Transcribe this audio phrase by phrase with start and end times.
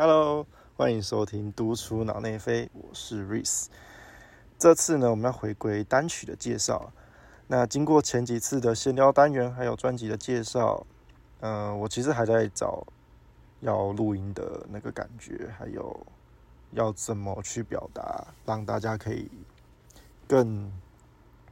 [0.00, 0.46] Hello，
[0.76, 3.66] 欢迎收听《独处脑内飞》，我是 Reese。
[4.56, 6.92] 这次呢，我们要回归单曲的介绍。
[7.48, 10.86] 那经过前几次的闲聊单元，还有专辑的介绍，
[11.40, 12.86] 嗯，我其实还在找
[13.58, 16.06] 要录音的那个感觉，还有
[16.70, 19.28] 要怎么去表达，让大家可以
[20.28, 20.70] 更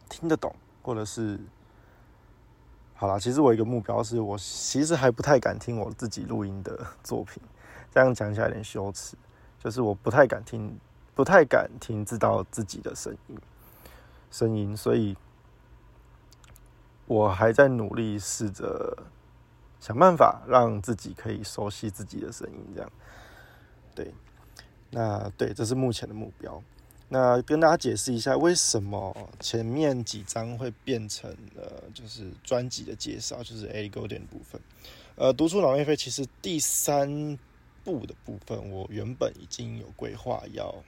[0.08, 1.36] 听得懂，或者是
[2.94, 7.42] 好啦，其实我一个目标是我其实还不太敢听我自己录音的作品。
[7.96, 9.16] 这样讲起来有点羞耻，
[9.58, 10.78] 就是我不太敢听，
[11.14, 13.38] 不太敢听知道自己的声音，
[14.30, 15.16] 声音，所以
[17.06, 19.04] 我还在努力试着
[19.80, 22.92] 想办法让自己可以熟悉自己的声音，这样，
[23.94, 24.12] 对，
[24.90, 26.62] 那对，这是目前的目标。
[27.08, 34.60] 那跟大家解释一下，为什么前面几章会变成了就是专辑的介绍，就是 A go 点部分。
[35.14, 37.38] 呃，读出脑内飞其实第三。
[37.86, 40.82] 部的部分，我原本已经有规划要，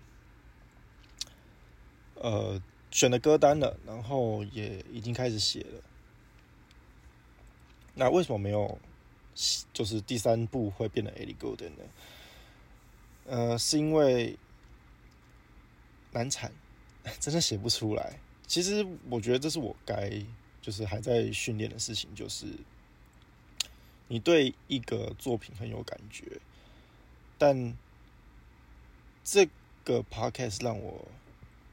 [2.16, 2.60] 呃，
[2.91, 5.80] 选的歌单了，然后也已经开始写了。
[7.94, 8.80] 那为什么没有，
[9.72, 11.84] 就是第三部会变得 e l l i g o d 呢？
[13.26, 14.36] 呃，是因为
[16.10, 16.50] 难产，
[17.20, 18.19] 真的写不出来。
[18.48, 20.20] 其实我觉得这是我该，
[20.60, 22.46] 就是还在训练的事情，就是
[24.08, 26.41] 你对一个作品很有感觉。
[27.39, 27.77] 但
[29.25, 29.48] 这
[29.84, 31.06] 个 podcast 让我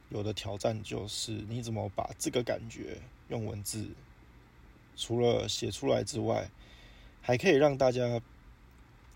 [0.10, 3.90] 有的挑战就是，你怎么把这个感觉用文字，
[4.96, 6.50] 除了写出来之外，
[7.22, 8.22] 还可以让大家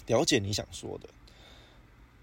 [0.08, 1.08] 了解你想说的，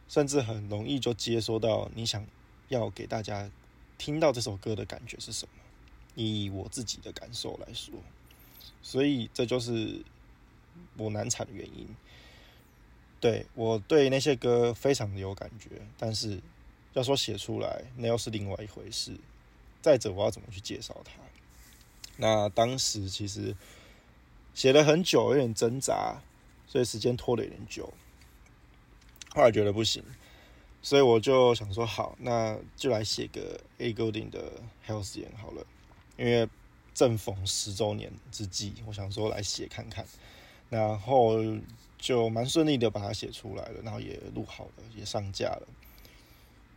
[0.09, 2.27] 甚至很容易就接收到你想
[2.69, 3.49] 要给大家
[3.97, 5.53] 听到这首歌的感觉是什么。
[6.17, 7.95] 以我自己的感受来说，
[8.83, 10.03] 所以这就是
[10.97, 11.87] 我难产的原因。
[13.27, 16.39] 对我对那些歌非常的有感觉，但是
[16.93, 19.17] 要说写出来，那又是另外一回事。
[19.83, 21.11] 再者，我要怎么去介绍它？
[22.19, 23.57] 那当时其实
[24.55, 26.23] 写了很久，有点挣扎，
[26.69, 27.92] 所以时间拖了有点久。
[29.31, 30.05] 后来觉得不行，
[30.81, 34.53] 所以我就想说，好，那就来写个 A Golden 的
[34.86, 35.67] Health 演好了。
[36.17, 36.48] 因为
[36.95, 40.07] 正逢十周年之际，我想说来写看看，
[40.70, 41.41] 然后。
[42.06, 45.67] 就蛮顺利的把它写出来了，然后也录好了，也上架了。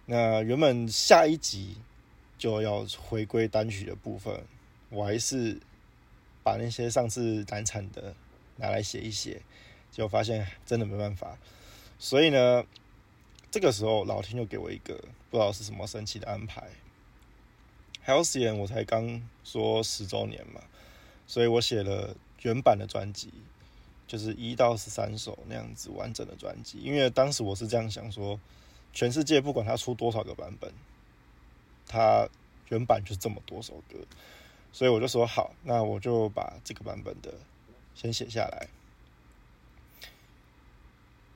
[0.07, 1.78] 那原本下一集
[2.35, 4.44] 就要回归单曲的部分，
[4.90, 5.59] 我还是
[6.44, 8.16] 把那些上次难产的
[8.56, 9.40] 拿来写一写，
[9.91, 11.38] 结果发现真的没办法。
[12.00, 12.66] 所以呢，
[13.51, 14.96] 这个时候老天就给我一个
[15.29, 16.67] 不知道是什么神奇的安排。
[18.03, 20.59] Healthy 我才刚说十周年嘛，
[21.28, 23.29] 所以我写了原版的专辑。
[24.09, 28.40] 就是一到十三首那样子完整的专辑，因为当时我是这样想说，
[28.92, 30.74] 全世界不管他出多少个版本，
[31.88, 32.28] 他
[32.70, 34.00] 原版就是这么多首歌，
[34.74, 37.31] 所以我就说好，那我就把这个版本的
[37.94, 38.68] 先写下来。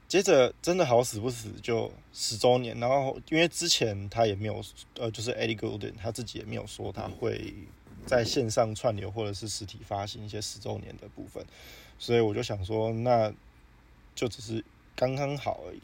[0.08, 4.64] 接着真的好死不死就十周年，然后因为之前他也没有
[4.96, 7.54] 呃，就是 Eddie Golden 他自己也没有说他会
[8.08, 11.46] 在线上串流或者是实体发行一些十周年的部分。
[12.04, 13.34] 所以我就想说，那
[14.14, 14.62] 就只是
[14.94, 15.82] 刚刚好而已。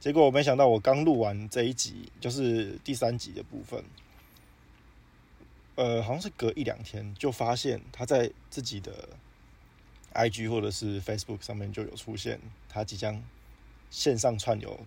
[0.00, 3.84] 结果我没想到，我刚录完这一集，就是第三集的部分，
[5.74, 9.10] 呃，好像是隔一两天就发现他在自己的
[10.14, 12.40] IG 或者是 Facebook 上面就有出现，
[12.70, 13.22] 他即将
[13.90, 14.80] 线上串流，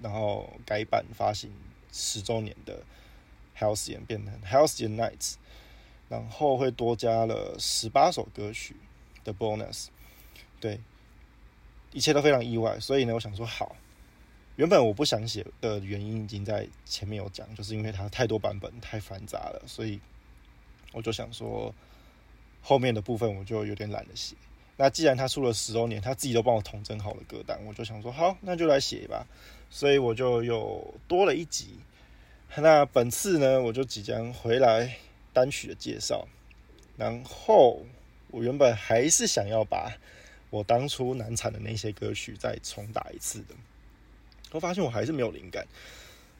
[0.00, 1.50] 然后改版发行
[1.90, 2.84] 十周年的
[3.58, 5.34] Healthy 变成 Healthy Nights，
[6.08, 8.76] 然后会多加了十八首歌曲
[9.24, 9.88] 的 Bonus。
[10.66, 10.80] 对，
[11.92, 13.76] 一切都非常意外，所以呢，我想说好。
[14.56, 20.00] 原本我不想写的原因已经在前面有讲，就是因为它太多版本，太繁杂了，所以
[20.92, 21.72] 我就想说
[22.62, 24.34] 后面的部分我就有点懒得写。
[24.76, 29.24] 那既然他出了十周年，他自己都帮我统整好了歌单，我就想说好，那就来写吧。
[29.70, 31.78] 所以我就又多了一集。
[32.56, 34.96] 那本次呢，我就即将回来
[35.32, 36.26] 单曲的介绍，
[36.96, 37.82] 然后
[38.32, 39.92] 我原本还是想要把。
[40.50, 43.54] 我当初难产的那些歌曲再重打一次的，
[44.52, 45.66] 我发现我还是没有灵感，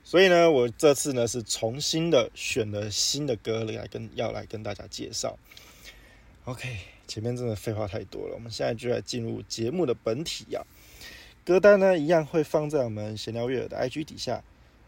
[0.05, 5.37] 所以呢，我这次呢是重新的选了新的歌来跟要来跟大家介绍。
[6.45, 10.63] OK，前面真的废话太多了，我们现在就来进入节目的本体呀。
[11.45, 14.43] 歌单呢一样会放在我们闲聊月儿的 IG 底下。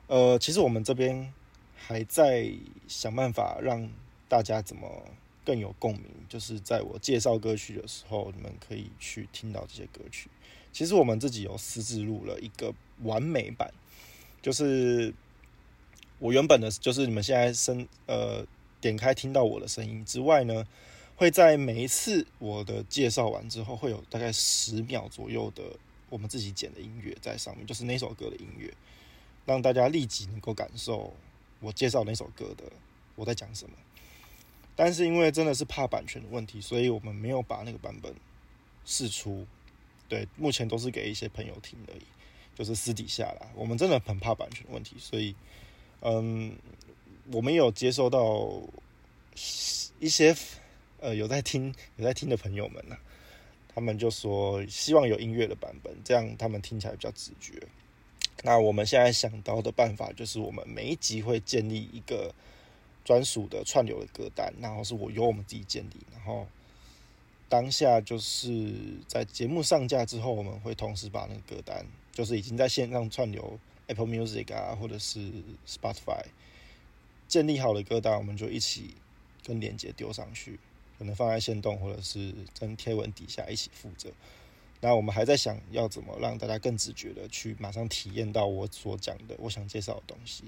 [0.06, 1.32] 呃，其实我们这边
[1.76, 2.50] 还在
[2.86, 3.90] 想办法让
[4.28, 5.04] 大家怎么。
[5.48, 10.28] 更有共鸣，就是在我介绍歌曲的时候，你们可以去听到这些歌曲。
[10.74, 13.72] 其实我们自己有私自录了一个完美版，
[14.42, 15.14] 就是
[16.18, 18.46] 我原本的，就是你们现在声呃
[18.78, 20.66] 点开听到我的声音之外呢，
[21.16, 25.62] 会在每一次我的介绍完之后，会有大概十秒左右的
[26.10, 28.70] 我们自己剪的音乐在上面，就是那首歌的音乐，
[29.46, 31.14] 让大家立即能够感受
[31.60, 32.64] 我介绍那首歌的
[33.16, 33.74] 我在讲什么。
[34.80, 38.14] 但是因为真的是怕版权的问题，所以我们没有把那个版本
[38.84, 39.44] 试出。
[40.08, 42.02] 对，目前都是给一些朋友听而已，
[42.54, 43.48] 就是私底下啦。
[43.56, 45.34] 我们真的很怕版权的问题，所以，
[46.02, 46.56] 嗯，
[47.32, 48.48] 我们有接收到
[49.98, 50.32] 一些
[51.00, 52.96] 呃有在听有在听的朋友们呢，
[53.74, 57.60] 他们就说希望有音乐的版本，这样他们听起来比较直觉。
[58.44, 62.32] 那我们现在想到的办法就是，我们每一集会建立一个。
[63.08, 66.46] 专属的串流的歌单，然后是我由我们自己建立，然后
[67.48, 68.70] 当下就是
[69.06, 75.32] 在节目上架之后，我们会同时把那个歌单，就是已经在线上串流 Apple Music 啊，或者是
[75.66, 76.22] Spotify
[77.26, 78.90] 建立好的歌单，我们就一起
[79.42, 80.60] 跟链接丢上去，
[80.98, 84.10] 可能放在线动或者是跟贴文底下一起附着。
[84.82, 90.44] 那我们还在想要怎么让大家更直觉的去马上体验到我所讲的我想介绍的东西。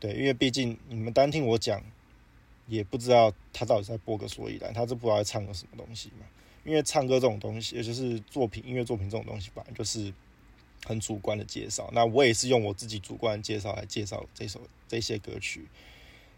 [0.00, 1.82] 对，因为毕竟你们单听我讲，
[2.66, 6.26] 也不知道他到底在播个所以然，他是不知道在唱个什么东西嘛。
[6.64, 10.12] 因为唱歌这种东西，也就是作品、音乐作品这种东西，本来就是
[10.84, 11.88] 很主观的介绍。
[11.94, 15.66] 那我也是用我自己主观的介绍来介绍这首这些歌曲。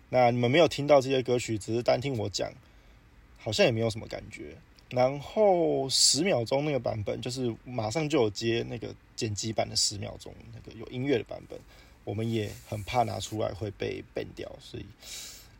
[0.08, 2.52] 那你们没有听到这些歌曲，只是单听我讲，
[3.38, 4.56] 好像也没有什么感觉。
[4.90, 11.58] 然后十秒钟那个版本，就是马上就有接那个剪辑版的十秒钟那个有音乐的版本。
[12.10, 14.84] 我们也很怕拿出来会被 ban 掉，所以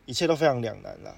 [0.05, 1.15] 一切都非常两难啦。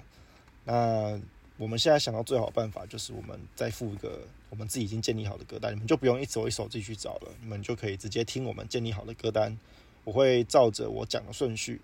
[0.63, 1.19] 那
[1.57, 9.57] 我们现在想到最好的办法，就是我们再附一个我们自己已经建立好的歌单，你们就不用一首一首自己去找了，你们就可以直接听我们建立好的歌单。
[10.03, 11.81] 我会照着我讲的顺序，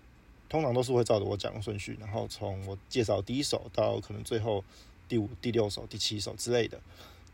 [0.48, 4.62] 通常都是会照着我讲的顺序，然后从我介绍第一首到可能最后
[5.08, 6.80] 第五、第六首、第七首之类的，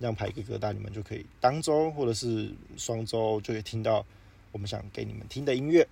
[0.01, 4.03] 这样排一个歌单，你们就可以当周或者是双周就可以听到
[4.53, 5.87] 我们想给你们听的音乐。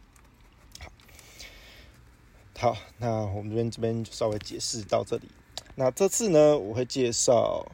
[2.56, 5.28] 好，那我们这边这边就稍微解释到这里。
[5.74, 7.66] 那这次呢，我会介绍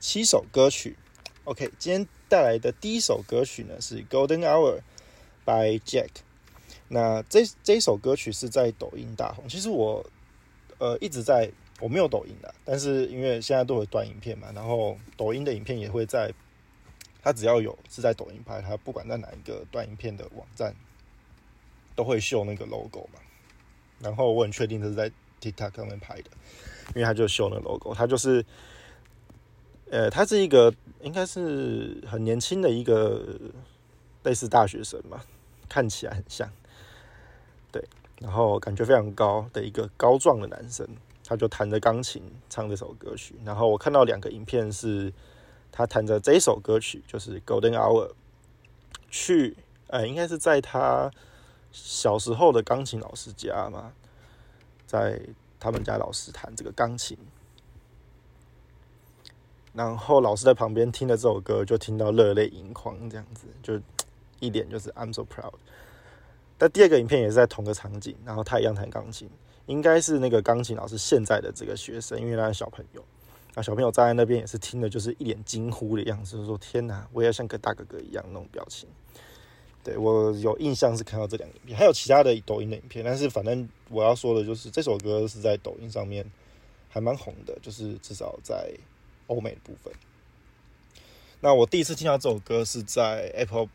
[0.00, 0.96] 七首歌曲。
[1.44, 4.80] OK，今天带来的第一首歌曲呢是《Golden Hour》
[5.44, 6.08] by Jack。
[6.88, 9.46] 那这这首歌曲是在抖音大红。
[9.48, 10.04] 其实我
[10.78, 16.32] 呃一直在我没有抖音的，但是因为现在都有短影片嘛，然后抖音的影片也会在
[17.22, 20.74] 它只要有是在抖音拍，它不管在哪一个短影片的网站
[21.94, 23.20] 都会秀那个 logo 嘛。
[24.00, 25.10] 然后我很确定这是在
[25.40, 26.30] TikTok 上面拍的，
[26.94, 28.44] 因为他就秀那个 logo，他就是，
[29.90, 30.72] 呃，他是一个
[31.02, 33.22] 应该是很年轻的一个
[34.22, 35.22] 类似大学生嘛，
[35.68, 36.50] 看起来很像，
[37.72, 37.82] 对，
[38.20, 40.86] 然后感觉非常高的一个高壮的男生，
[41.24, 43.34] 他就弹着钢琴唱这首歌曲。
[43.44, 45.12] 然后我看到两个影片是
[45.72, 48.10] 他弹着这首歌曲，就是 Golden Hour，
[49.10, 49.56] 去，
[49.86, 51.10] 呃，应该是在他。
[51.78, 53.92] 小时候的钢琴老师家嘛，
[54.86, 55.20] 在
[55.60, 57.18] 他们家老师弹这个钢琴，
[59.74, 63.78] 然后老师在旁边听了这首歌，就听到热泪盈眶，这样子就
[64.40, 65.52] 一脸就是 I'm so proud。
[66.56, 69.28] 但第二个影片也是在同个场景，然后他一样弹钢琴，
[69.66, 73.04] 应该是那个钢琴老师现在的这个学生，因为他是小朋友，
[73.54, 78.88] 那小朋友站在那边也是听的，就是一脸惊呼的样子，说天哪，我也要像个大哥哥一样那种表情。
[79.86, 86.28] 对我有印象是看到这两影片，还有其他的抖音的影片，但是反正我要说的就是这首歌是在抖音上面
[86.88, 88.74] 还蛮红的，就是至少在
[89.28, 89.92] 欧美部分。
[91.38, 93.68] 那我第一次听到这首歌是在 Apple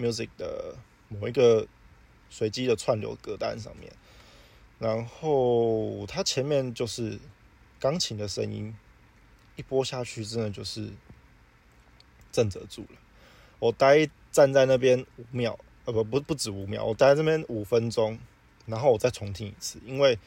[0.00, 0.74] Music 的
[1.08, 1.68] 某一个
[2.28, 3.92] 随机的串流歌单上面，
[4.80, 7.20] 然后它前面就是
[7.78, 8.74] 钢琴的声音
[9.54, 10.88] 一播下去，真的就是
[12.32, 12.98] 震慑住了，
[13.60, 14.10] 我呆。
[14.32, 18.18] 站在那边五秒，呃不不不止五秒，我待在这边五分钟，
[18.66, 20.18] 然后我再重听一次，因为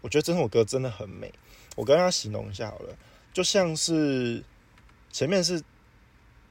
[0.00, 1.32] 我觉得这首歌真的很美。
[1.74, 2.96] 我跟大家形容一下好了，
[3.34, 4.42] 就像是
[5.10, 5.62] 前面是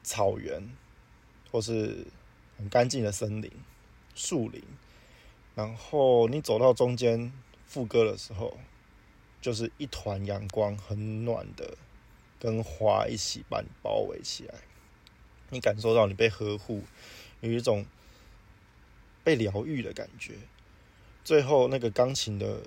[0.02, 0.62] 草原，
[1.50, 2.06] 或是
[2.56, 3.50] 很干净的森林、
[4.14, 4.62] 树林，
[5.54, 7.32] 然后你走到中间
[7.64, 8.56] 副歌的时候，
[9.40, 11.76] 就是一团阳光，很暖的，
[12.38, 14.54] 跟花一起把你包围起来。
[15.56, 16.82] 你感受到你被呵护，
[17.40, 17.86] 有一种
[19.24, 20.34] 被疗愈的感觉。
[21.24, 22.60] 最后那个钢琴的，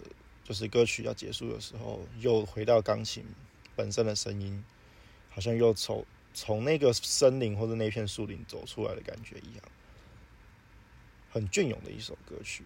[0.43, 3.23] 就是歌曲要结束的时候，又回到钢琴
[3.75, 4.63] 本身的声音，
[5.29, 6.03] 好像又从
[6.33, 9.63] 从那个森林或者那片树林走出来的感觉一样，
[11.29, 12.63] 很隽永的一首歌曲。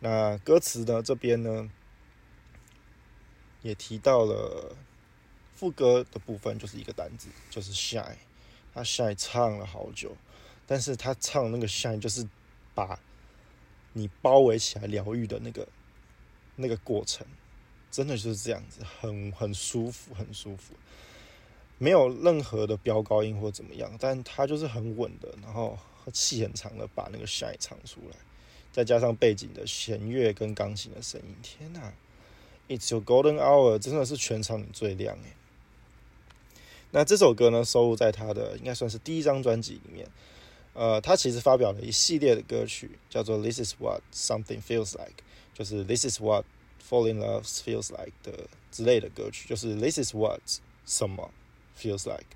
[0.00, 1.02] 那歌词呢？
[1.02, 1.70] 这边呢，
[3.60, 4.74] 也提到了
[5.54, 8.16] 副歌的部分，就是一个单字，就是 shine。
[8.78, 10.16] 他下来唱了好久，
[10.64, 12.24] 但是他唱那个 shine 就是
[12.76, 12.96] 把
[13.92, 15.66] 你包围起来疗愈的那个
[16.54, 17.26] 那个过程，
[17.90, 20.74] 真的就是这样子，很很舒服，很舒服，
[21.76, 25.76] 没有任何的飙高音或怎么样，但他就是很稳的，然后
[26.12, 28.16] 气很长的把那个 shine 唱出来。
[28.70, 31.92] 再加上背景的弦乐跟钢琴的声音，天呐
[32.68, 35.32] ！It's your golden hour，真的是全场你最亮诶。
[36.90, 40.08] 那这首歌呢，收录在他的应该算是第一张专辑里面。
[40.74, 45.10] 呃，他其实发表了一系列的歌曲，叫做《This is what something feels like》，
[45.52, 46.44] 就是 “This is what
[46.88, 50.40] fall in love feels like” 的之类的歌曲，就是 “This is what
[50.86, 51.30] 什么
[51.76, 52.26] feels like”。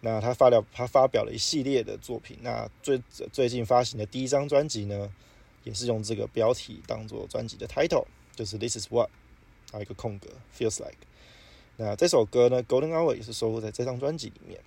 [0.00, 2.38] 那他发表他发表了一系列的作品。
[2.42, 3.00] 那最
[3.32, 5.10] 最近发行的第一张专辑呢？
[5.62, 9.10] 也是用这个标题当做专辑的 title，就是 This is what，
[9.70, 10.96] 还有一个空格 feels like。
[11.82, 14.60] 那这首歌呢，Golden Hour 也是收录在这张专辑里面，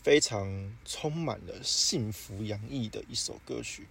[0.00, 3.88] 非常充满了幸福洋溢的一首歌曲，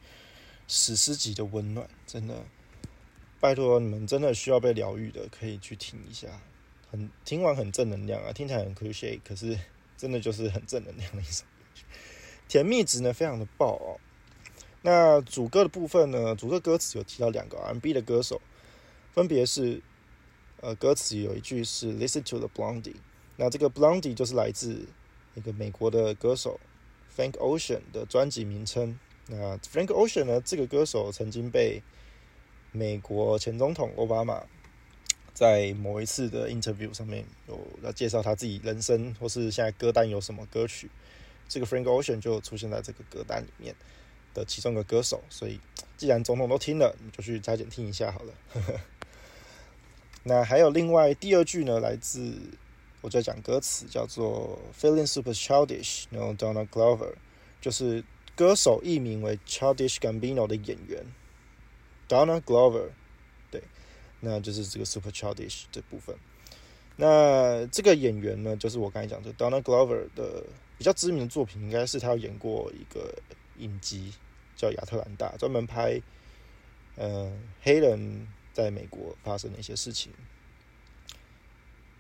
[0.66, 2.46] 史诗级的温暖，真的，
[3.42, 6.30] 拜托你们真的需要被疗愈的，可以去听一下，
[6.90, 9.60] 很听完很正能量啊，听起来很 cliche，可是
[9.98, 11.84] 真的就是很正能量的一首歌曲，
[12.48, 14.00] 甜蜜值呢非常的爆哦。
[14.84, 16.34] 那主歌的部分呢？
[16.34, 18.42] 主歌歌词有提到两个 R&B 的歌手，
[19.12, 19.82] 分别是，
[20.64, 22.96] 呃，歌词有一句是 “Listen to the Blondie”，
[23.36, 24.88] 那这个 Blondie 就是来自
[25.36, 26.58] 一个美国的歌手
[27.14, 28.98] Frank Ocean 的专辑名称。
[29.28, 31.84] 那 Frank Ocean 呢，这个歌手曾经被
[32.72, 34.42] 美国前总统奥巴马
[35.34, 40.90] 在某一次的 interview 上面有要介绍他自己人生或是现在歌单有什么歌曲，
[41.50, 43.76] 这个 Frank Ocean 就出现在这个歌单里面。
[44.34, 45.60] 的其中一个歌手，所以
[45.96, 48.34] 既然总统都听了，你就去加减听一下好了。
[50.24, 52.34] 那还有另外第二句呢，来自
[53.02, 57.14] 我在讲歌词，叫做 “Feeling super childish”，然后 Donna Glover
[57.62, 58.04] 就是
[58.36, 61.04] 歌手艺名为 Childish Gambino 的演员
[62.08, 62.90] Donna Glover，
[63.52, 63.62] 对，
[64.22, 66.16] 那就是这个 super childish 这部分。
[66.96, 70.44] 那这个演员呢，就是我刚才讲的 Donna Glover 的
[70.78, 73.14] 比较知名的作品，应该是他演过一个
[73.58, 74.14] 影集。
[74.56, 76.00] 叫亚特兰大，专门拍
[76.96, 77.30] 呃
[77.64, 80.14] 黑人在美国发生的一些事情。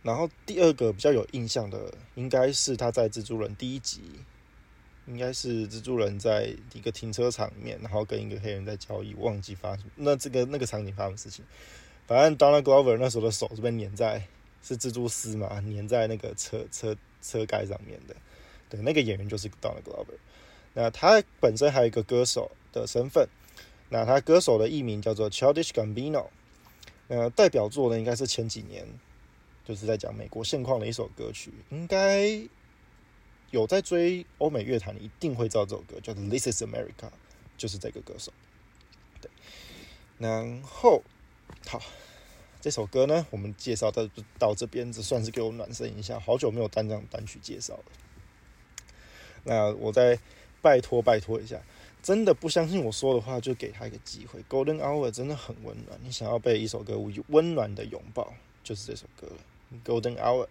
[0.04, 4.02] 然后第二个比较有印象的，应该是他在蜘蛛人第一集，
[5.08, 11.44] 应该是蜘蛛人在一个停车场里面，然后跟一个黑人在交易，忘记发生那这个那个场景发生事情。
[12.06, 14.28] 反正 Donna Glover 那时候的手是被粘在
[14.62, 18.16] 是蜘蛛丝嘛，粘在那个车车车盖上面的。
[18.70, 20.18] 对，那个演员就是 Donna Glover。
[20.74, 23.30] 那他本身还有一个歌手的身份，
[23.88, 26.28] 那他歌手的艺名叫做 Childish Gambino，
[27.08, 28.88] 呃，代表作呢应该是前几年
[29.66, 32.42] 就是在讲美国现况的一首歌曲，应该
[33.52, 37.10] 有在追欧美乐坛，一定会知道这首歌，叫做 This Is America，
[37.58, 38.32] 就是这个歌手。
[39.22, 39.30] 对，
[40.18, 41.04] 然后
[41.68, 41.82] 好，
[42.62, 47.84] 这首歌呢，我们介绍到到这边，只算是给我暖身一下，好久没有单张单曲介绍了。
[49.44, 50.20] 那我再。
[50.64, 51.62] 拜托拜托一下，
[52.04, 54.44] 真的不相信我说的话，就给他一个机会。
[54.50, 59.38] Golden Hour 真的很温暖，你想要被一首歌温暖的拥抱，就是这首歌了。
[59.86, 60.48] Golden Hour。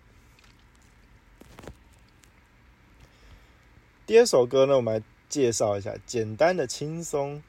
[4.07, 7.43] 第二首歌呢，我们来介绍一下简单的轻松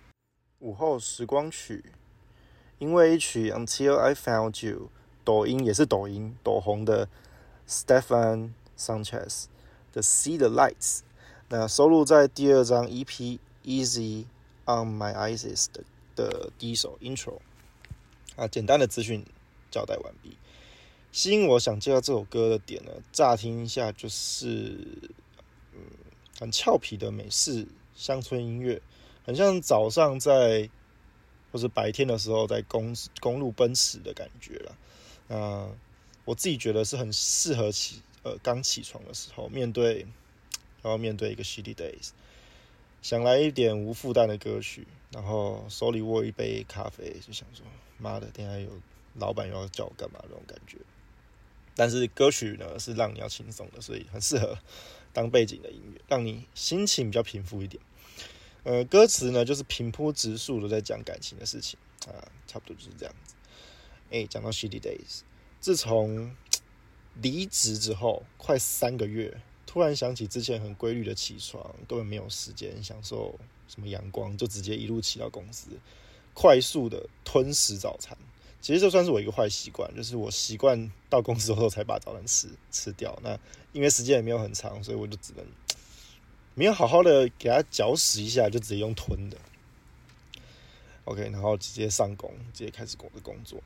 [0.60, 1.86] 午后时光曲，
[2.80, 4.90] 因为一曲 Until I Found You，
[5.24, 7.08] 抖音也是抖音抖红的
[7.68, 9.46] Stefan Sanchez
[9.94, 11.00] 的 See the Lights。
[11.48, 13.06] 那收录在第二张 EP
[13.64, 14.26] 《Easy
[14.66, 15.40] on My Eyes》
[15.72, 15.84] 的
[16.16, 17.40] 的第一首 Intro
[18.36, 19.26] 啊，简单的资讯
[19.72, 20.38] 交代完毕。
[21.12, 24.78] 吸引我想介绍这首歌的点呢，乍听一下就是
[25.74, 25.80] 嗯，
[26.40, 28.82] 很俏皮的美式乡村音乐，
[29.26, 30.70] 很像早上在
[31.52, 34.78] 或者白天的时候在公公路奔驰的感觉了。
[35.28, 35.70] 那
[36.26, 40.06] 我自己觉得是很适合起呃刚起床的时候面对。
[40.82, 42.10] 然后面对一个 shitty days，
[43.04, 47.66] 想来一点无负担的歌曲，然后手里握一杯咖啡，就想说
[47.98, 48.70] 妈的，等下有
[49.16, 50.78] 老板要叫我干嘛那种感觉。
[51.76, 54.58] 但是歌曲呢是让你要轻松的，所以很适合
[55.12, 57.84] 当背景的音乐，让你心情比较平复一点。
[58.64, 63.36] 呃，歌词呢就是平铺直述的在讲感情的事情啊，差不多就是这样子。
[64.12, 65.24] 哎，讲到 shitty days，
[65.60, 66.34] 自从
[67.22, 69.42] 离职之后快三个月。
[69.74, 73.34] 突然想起之前很规律的起床，根本没有时间享受
[73.68, 75.70] 什么阳光，就直接一路骑到公司，
[76.36, 78.16] 快速的吞食早餐。
[78.62, 83.18] 其实这算是我一个坏习惯，就是我习惯到公司之后才把早餐吃吃掉。
[83.24, 83.36] 那
[83.72, 85.44] 因为时间也没有很长，所以我就只能
[86.54, 89.38] 没有好好的给它嚼食一下，就直接用吞的。
[91.06, 93.60] OK，然后直接上工，直接开始我的工作。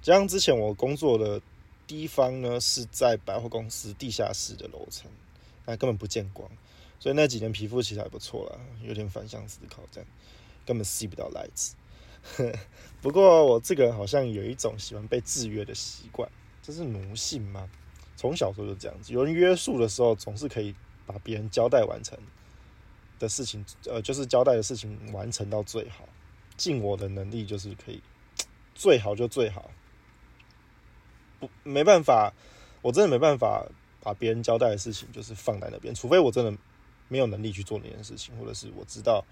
[0.00, 1.38] 加上之前我工作的
[1.86, 5.10] 地方呢是在百货公司地下室的楼层，
[5.70, 6.50] 那根本不见光，
[6.98, 10.10] 所以那几年皮肤其实还不错啦，有点反向思考，这样
[10.66, 11.72] 根本吸不到 light。
[13.00, 16.28] 不过我这个人好像有一种喜欢被制约的习惯，
[16.60, 17.70] 这是奴性吗？
[18.16, 20.74] 从小时候就这样子，有人约束的时候，总是可以
[21.06, 22.18] 把别人交代完成
[23.20, 26.08] 的事情，呃，就是交代的事情完成到最好，
[26.56, 28.02] 尽我的能力就是可以
[28.74, 29.70] 最好就最好。
[31.38, 32.34] 不，没办法，
[32.82, 33.66] 我真的没办法
[34.00, 36.52] 把别人交代的事情就是放在那边，除非我真的
[37.08, 39.24] 没有能力去做那件事情，或者是我知道。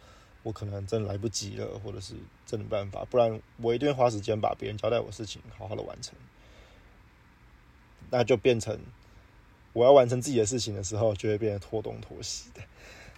[0.44, 2.14] 我可能真的来不及了，或者是
[2.46, 6.14] 真的没办法，不然我一定会花时间把别人交代我事情好好的完成。
[8.08, 8.78] 那就变成
[9.72, 12.62] 我要完成自己的事情的时候，就会变得拖东拖西的，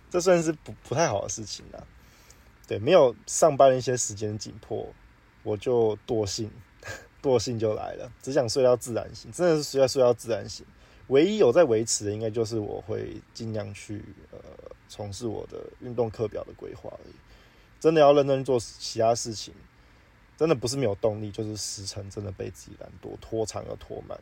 [0.09, 1.87] 这算是不不太好的事情啦。
[2.67, 4.89] 对，没有上班的一些时间紧迫，
[5.43, 6.51] 我就惰性，
[7.23, 10.65] 惰性就来了，只想睡到自然醒，真的是睡到睡到自然醒。
[11.11, 14.03] 唯一有在维持的，应该就是我会尽量去
[14.33, 14.39] 呃。
[14.93, 17.15] 从事我的运动课表的规划而已，
[17.79, 19.55] 真的要认真做其他事情，
[20.37, 24.19] 真的不是没有动力，就是时辰真的被自己懒惰拖长又拖慢。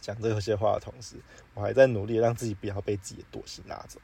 [0.00, 1.14] 讲这些话的同时，
[1.54, 4.00] 我还在努力让自己不要被自己的惰性拉走。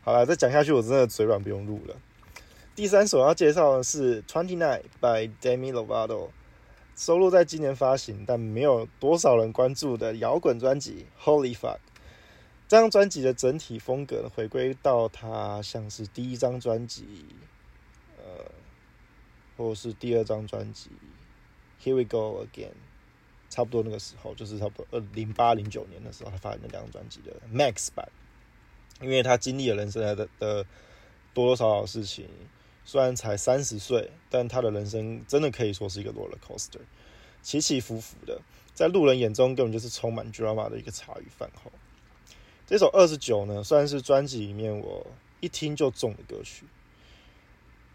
[0.00, 1.94] 好了，再讲下去我真的嘴软不用录了。
[2.74, 6.30] 第三首要介绍的是《Twenty Nine》by Demi Lovato，
[7.00, 11.76] 收录在今年发行但没有多少人关注的摇滚专辑《Holy Fuck》。
[12.68, 17.24] 这张专辑的整体风格回归到它像是第一张专辑，
[18.18, 18.44] 呃，
[19.56, 20.90] 或是第二张专辑
[21.82, 22.68] 《Here We Go Again》，
[23.48, 28.06] 差不多那个时候，就是差不多二零八零九年的时候，他发行那两张专辑的 Max 版。
[29.00, 30.66] 因为他经历了人生的的
[31.32, 32.28] 多多少少事情，
[32.84, 36.80] 虽然才三十岁，但他的人生真的可以说是一个 roller coaster，
[37.42, 38.40] 起起伏伏的，
[38.74, 41.70] 在路人眼中根本就是充满 drama 的一个茶余饭后。
[42.66, 45.06] 这首二十九呢，算是专辑里面我
[45.40, 46.64] 一听就中的歌曲，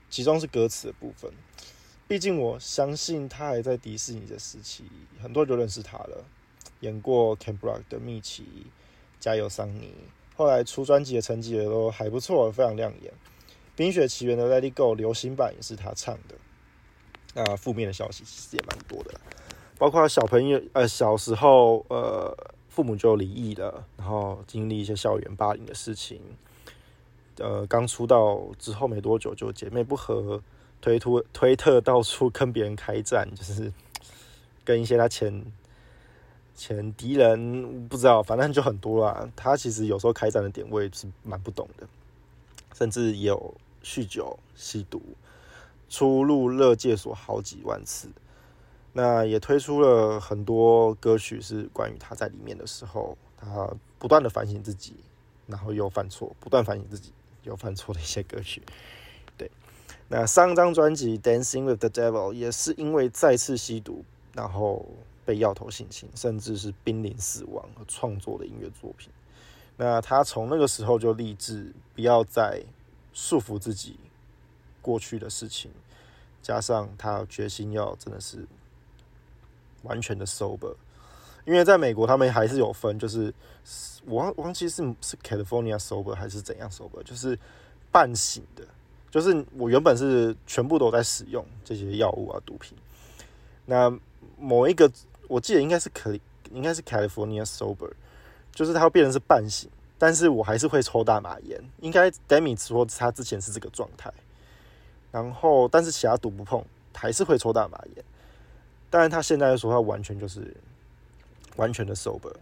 [0.10, 1.32] 其中是歌词的部分。
[2.08, 4.84] 毕竟我相信他还在迪士尼的时期，
[5.22, 6.24] 很多人都认识他了，
[6.82, 8.44] 演过《Camp Rock》的米奇，
[9.20, 9.88] 《加油桑尼》，
[10.38, 13.12] 后来出专辑的成绩也都还不错，非常亮眼。
[13.76, 16.36] 《冰雪奇缘》的《Let It Go》流行版也是他唱的。
[17.34, 19.20] 那负面的消息其实也蛮多的，
[19.78, 22.36] 包括小朋友呃小时候呃。
[22.76, 26.20] 父母就离异了，然后经历一些校园霸凌的事情。
[27.38, 30.44] 呃，刚出道之后没多久就姐妹不和，
[30.82, 33.72] 推推推特到处跟别人开战，就是
[34.66, 35.46] 跟一些他前
[36.54, 39.26] 前敌人不知道，反正就很多啦。
[39.38, 41.88] 他其实有时候开战的点我也是蛮不懂的，
[42.74, 43.56] 甚至有
[43.86, 45.00] 酗酒、吸毒，
[45.88, 48.10] 出入乐界所好几万次。
[48.94, 53.70] 那也推出了很多歌曲，是关于他在里面的时候，他
[54.00, 54.96] 不断的反省自己，
[55.46, 58.64] 然后又犯错，不断反省自己又犯错的一些歌曲。
[59.38, 59.52] 对，
[60.08, 64.84] 那上张专辑《Dancing with the Devil》也是因为再次吸毒，然后
[65.26, 69.12] 被药头性侵，甚至是濒临死亡而创作的音乐作品。
[69.78, 72.64] 那他从那个时候就立志，不要再
[73.16, 73.98] 束缚自己
[74.84, 75.72] 过去的事情，
[76.44, 78.46] 加上他决心要真的是。
[79.84, 80.74] 完全的 sober，
[81.46, 83.32] 因为在美国他们还是有分，就是
[84.04, 87.38] 我忘忘记是是 California sober 还是怎样 sober，就是
[87.92, 88.66] 半醒的，
[89.12, 92.76] 就是我原本是全部都在使用这些药物啊毒品，
[93.68, 93.96] 那
[94.40, 94.92] 某一个
[95.28, 96.18] 我记得应该是可
[96.52, 97.92] 应该是 California sober，
[98.52, 104.12] 就是它变成是半醒，但是我还是会抽大麻烟，应该 Demi 说他之前是这个状态，
[105.12, 108.04] 然后但是其他赌不碰，还是会抽大麻烟。
[108.90, 110.56] 但是他现在说他完全就是
[111.56, 112.34] 完全的 sober，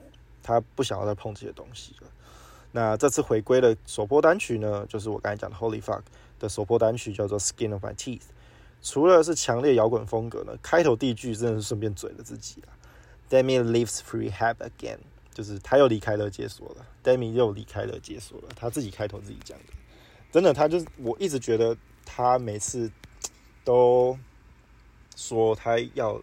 [0.41, 2.07] 他不想要再碰这些东西了。
[2.71, 6.01] 那这次回归的首播单曲呢，就是我刚才讲的 Holy Fuck
[6.39, 8.23] 的首播单曲，叫做 Skin of My Teeth。
[8.81, 12.73] 除了是强烈摇滚风格呢，开头第一句真的是顺便嘴了自己啊。
[13.29, 14.97] Demi leaves free have again，
[15.33, 16.85] 就是他又离开了解锁了。
[17.03, 19.73] Demi 又离开了解锁了，他自己开头自己讲的。
[20.31, 22.91] 真的，他就是我一直觉得他每次
[23.63, 24.17] 都
[25.15, 26.21] 说他要。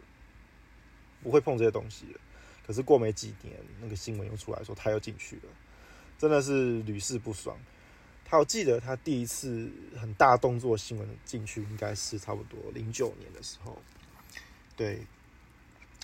[1.23, 2.21] 不会碰这些东西了，
[2.67, 5.43] 可是过没几年，那个新闻又出来说他又进去了，
[6.17, 7.59] 真的是屡试不爽。
[8.25, 9.71] 他我记得他第一次
[10.01, 13.77] 很大动作新闻进去，应该是差不多零九年的时候，
[14.75, 15.05] 对，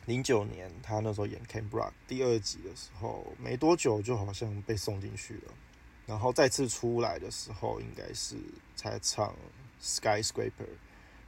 [0.06, 5.52] 零九年他那时候演《Camp Rock》第二集的时候，没多久就好像被送进去了，
[6.06, 8.36] 然后再次出来的时候，应该是
[8.76, 9.34] 才唱
[9.82, 10.50] 《Skyscraper》，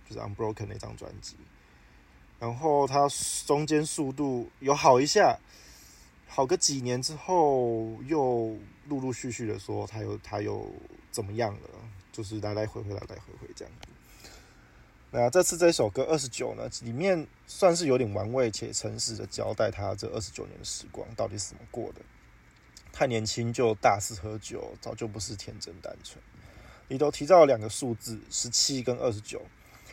[0.08, 1.34] 就是《Unbroken》那张专辑。
[2.38, 3.08] 然后他
[3.46, 5.36] 中间速度有好一下，
[6.28, 10.72] 好个几年之后，又陆陆续续的说他又他又
[11.10, 11.68] 怎么样了，
[12.12, 13.74] 就是来来回回来来回回这样。
[15.10, 22.00] 那这次这首歌二十九呢，里面算是有点玩味且诚实的交代他这二十九年的时光到底是怎么过的。
[22.92, 26.22] 太年轻就大肆喝酒，早就不是天真单纯。
[26.88, 29.40] 里头提到了两个数字，十七跟二十九，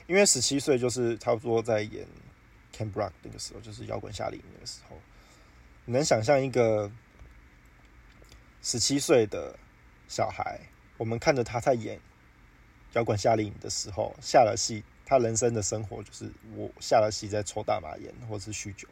[0.07, 2.07] 因为十七岁就是差不多在演。
[2.77, 4.97] Camp Rock 那个时候就是摇滚夏令营的时候，
[5.85, 6.91] 你能想象一个
[8.61, 9.57] 十七岁的
[10.09, 10.59] 小孩，
[10.97, 12.01] 我们看着他在演
[12.91, 18.87] 摇滚夏令营的时候下了戏，他人生的生活就是我下了戏在抽大麻烟或者是酗酒。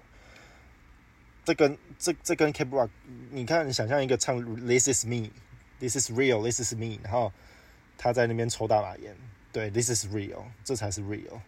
[1.44, 2.90] 这跟这这跟 Camp Rock，
[3.32, 7.34] 你看，你想象一个唱 This is me，This is real，This is me，然后
[7.98, 9.16] 他在那边抽大麻烟，
[9.52, 11.42] 对，This is real，这才是 real。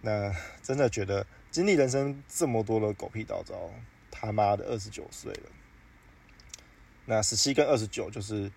[0.00, 1.26] 那真的觉得。
[1.50, 3.70] 经历人生这么多的狗屁倒灶，
[4.10, 5.50] 他妈的二十九岁了。
[7.04, 8.50] 那十七跟二十九就是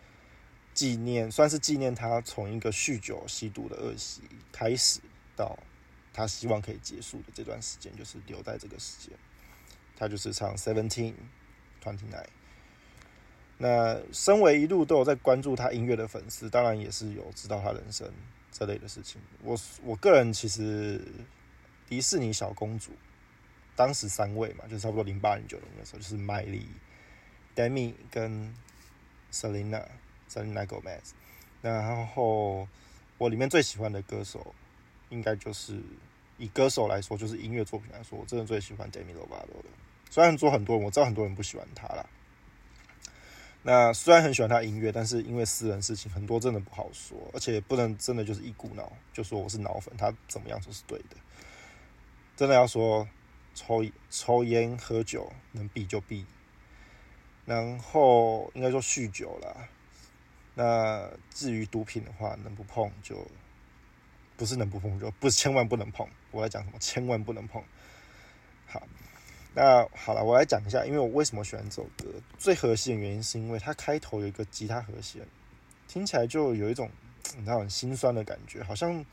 [0.74, 4.22] 纪念，算是纪念他从一个酗酒吸毒的恶习
[4.54, 5.02] 开始，
[5.36, 5.58] 到
[6.14, 9.18] 他希望可以结束的这段时间，就是留在这个时间。
[9.98, 11.14] 他就是唱 Seventeen
[11.84, 12.28] Twenty Nine。
[13.58, 18.12] 那身为一路都有在关注他音乐的粉丝，当然也是有知道他人生
[18.52, 19.22] 这类的事情。
[19.44, 21.02] 我我个人其实。
[21.88, 22.94] 迪士尼小公主，
[23.76, 26.68] 当时三位嘛，就差不多零八零九零的时候，就是麦莉、
[27.56, 28.52] Demi 跟
[29.32, 31.12] Selena，Selena Gomez。
[31.62, 32.68] 那然后
[33.20, 34.56] 我里面最喜欢的歌手，
[35.10, 35.82] 应该就是
[36.38, 39.70] 以歌手来说，就是音乐作品来说，我真的最喜欢 Demi Lovato 的。
[40.10, 42.06] 虽然说很多人，我知道很多人不喜欢他啦。
[43.64, 51.18] 那虽然很喜欢他音乐，但是因为私人事情，很多真的不好说，而且不能真的就是一股脑就说我是脑粉，他怎么样都是对的。
[52.36, 53.08] 真的要说
[53.56, 56.26] 抽抽烟喝酒能避就避，
[57.46, 59.68] 然后应该说酗酒啦。
[60.54, 63.28] 那至于毒品的话，能不碰就
[64.38, 66.08] 不是能不碰，就不是千万不能碰。
[66.32, 66.78] 我要讲什么？
[66.80, 67.64] 千万不能碰。
[68.68, 68.82] 好，
[69.54, 72.06] 那好了，我来讲一下，因为我为什么喜欢这首歌。
[72.38, 75.26] 最核心的原因是因为它开头有一个吉他和弦，
[75.88, 76.90] 听起来就有一种
[77.38, 79.06] 你知道很心酸的感觉，好像。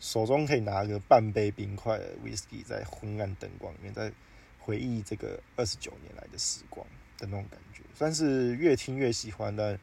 [0.00, 4.12] 手中可以拿个半杯冰块的 whisky，在昏暗灯光里面，在
[4.56, 6.86] 回忆这个二十九年来的时光
[7.16, 9.76] 的那种感觉，算是越听越喜欢，但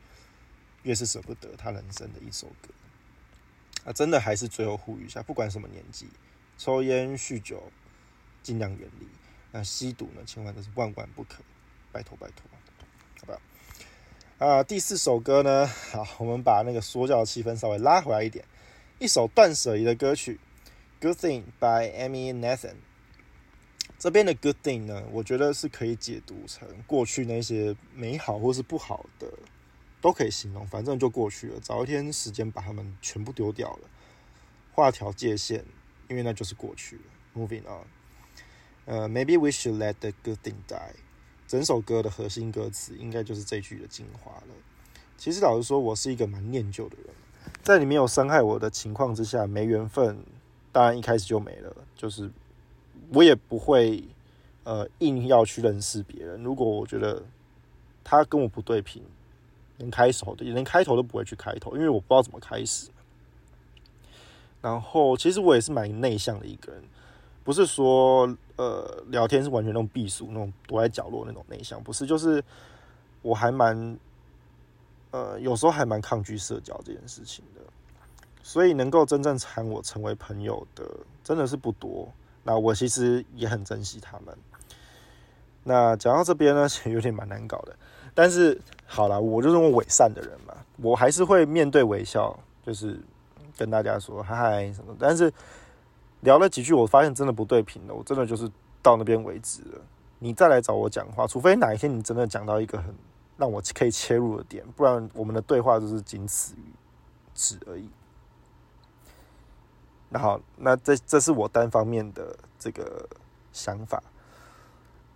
[0.83, 2.69] 越是舍不得他人生的一首歌。
[3.85, 6.07] 啊，真的还是最后呼吁一下，不管什么年纪，
[6.57, 7.71] 抽烟酗酒
[8.43, 9.07] 尽量远离，
[9.51, 11.43] 那吸毒呢，千万都是万万不可，
[11.91, 12.43] 拜托拜托，
[13.19, 13.39] 好不好？
[14.37, 18.43] 啊，第四首歌呢，好，我们把那个说教的气氛稍微拉回来一点。
[18.97, 20.39] 一首断舍离的歌曲，
[21.01, 22.75] 《Good Thing》by Amy Nathan。
[23.99, 29.27] 这边的 “Good Thing” 呢，我觉得是可以解读成过去那些美好或是不好的，
[30.05, 30.67] 都可以形容。
[30.67, 33.89] 反正就过去了，早一天时间把它们全部丢掉了，
[34.71, 35.65] 画条界限，
[36.07, 37.01] 因为那就是过去了。
[37.33, 37.87] Moving on，
[38.85, 40.93] 呃，Maybe we should let the good thing die。
[41.47, 44.53] 整首歌的核心歌词应该就是这句的精华了。
[45.17, 47.07] 其实老实说，我是一个蛮念旧的人。
[47.63, 50.23] 在你没有伤害我的情况之下，没缘分，
[50.71, 51.75] 当然一开始就没了。
[51.95, 52.31] 就是
[53.11, 54.03] 我也不会
[54.65, 56.43] 呃硬要去认识别人。
[56.43, 57.23] 如果我觉得
[58.03, 59.03] 他跟我不对频，
[59.77, 62.89] 连开手的连开头都不会去开头，因为我不知道怎么开始。
[64.61, 66.83] 然后其实我也是蛮内向的一个人，
[67.43, 72.43] 不是说呃聊天是完全那种避暑、那种躲在角落那种内向，不是，就是
[73.21, 73.97] 我还蛮。
[75.11, 77.61] 呃，有时候还蛮抗拒社交这件事情的，
[78.43, 80.83] 所以能够真正喊我成为朋友的，
[81.23, 82.11] 真的是不多。
[82.43, 84.37] 那我其实也很珍惜他们。
[85.63, 87.73] 那讲到这边呢，其实有点蛮难搞的。
[88.15, 92.99] 但是好了，我就是伪善的人嘛，我还是会面对微笑，就是
[93.55, 94.95] 跟大家说嗨嗨什么。
[94.97, 95.31] 但是
[96.21, 98.49] 聊了几句，我发现真的不对频了，我真的就是
[98.81, 99.81] 到那边为止了。
[100.17, 102.95] 你再来找我讲话，除非哪一天你真的讲到一个很。
[103.37, 106.71] 让我可以切入的点，不然我们的对话就是仅此于
[107.33, 107.89] 此而已。
[110.07, 113.05] 那好，那这这是我单方面的这个
[113.51, 114.01] 想法。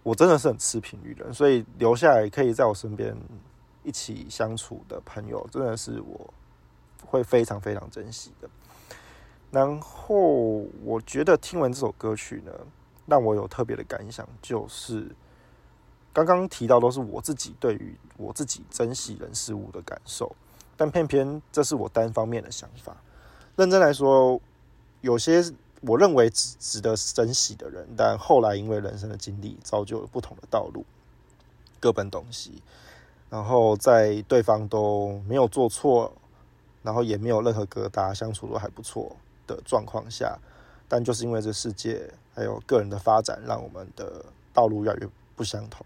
[0.03, 3.15] 我真的是很吃频率的，所以留下来可以在我身边
[3.83, 6.33] 一起相处的朋友，真的是我
[7.05, 8.49] 会非常非常珍惜的。
[9.51, 10.15] 然后
[10.83, 12.51] 我觉得听完这首歌曲呢，
[13.07, 15.07] 让我有特别的感想，就是
[16.13, 20.35] 刚刚提到都是我自己对于我自己珍惜人事物的感受，
[20.77, 22.95] 但偏偏这是我单方面的想法。
[23.55, 24.39] 认真来说，
[25.01, 25.43] 有些
[25.81, 30.85] 我认为值值得珍惜的人，但后来因为人生的经历，造就了不同的道路，
[31.79, 32.61] 各奔东西。
[33.29, 36.11] 然后在对方都没有做错，
[36.83, 39.15] 然后也没有任何疙瘩，相处都还不错。
[39.47, 40.37] 的状况下，
[40.87, 45.83] 但就是因为这世界还有个人的发展，让我们的道路越来越不相同。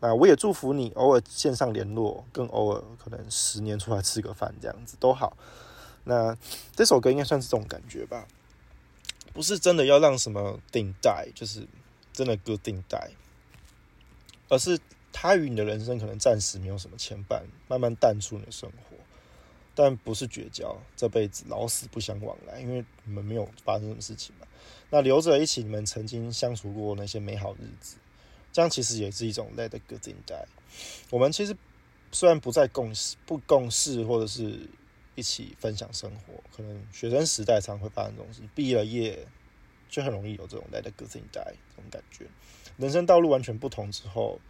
[0.00, 5.36] 那我也祝福你，偶尔线上联络，更偶尔可能十年出来吃个饭这样子都好。
[6.02, 6.36] 那
[6.74, 8.26] 这首歌应该算是这种感觉吧，
[9.32, 11.66] 不是真的要让什么顶代，就是
[12.12, 13.10] 真的歌顶代，
[14.48, 14.78] 而是
[15.12, 18.96] 他与你的人生可能暂时没有什么牵绊，慢慢淡出你的生活。
[19.72, 24.46] 但不是绝交，这辈子老死不相往来，因为你们没有发生什么事情嘛。
[24.90, 27.96] 那留着一起你们曾经相处过那些美好日子，
[28.52, 30.44] 这样其实也是一种 let go in die。
[31.08, 31.56] 我们其实
[32.10, 34.68] 虽然不再共事、不共事，或者是
[35.20, 39.26] 一起分享生活，可能学生时代常会发生东西，毕了业
[39.90, 42.24] 就很容易有这种 let go in die 这种感觉。
[42.78, 44.40] 人生道路完全不同之后，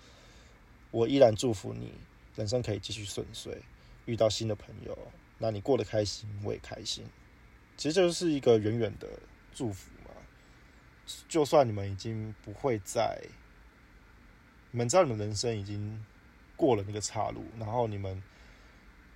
[0.93, 1.93] 我依然祝福你，
[2.37, 3.61] 人生可以继续顺遂，
[4.07, 4.97] 遇到新的朋友。
[5.39, 7.05] 那你过得开心，我也开心。
[7.77, 9.09] 其实就是一个远远的
[9.53, 10.11] 祝福嘛。
[11.29, 13.21] 就算你们已经不会再，
[14.71, 16.05] 你们知道你们人生已经
[16.55, 18.23] 过了那个岔路，然后你们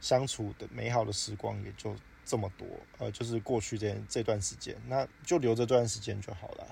[0.05, 2.67] 相处的美好的时光也就这么多，
[2.99, 6.67] 呃，就是过去这这段时间，那就留着这段时间就好了。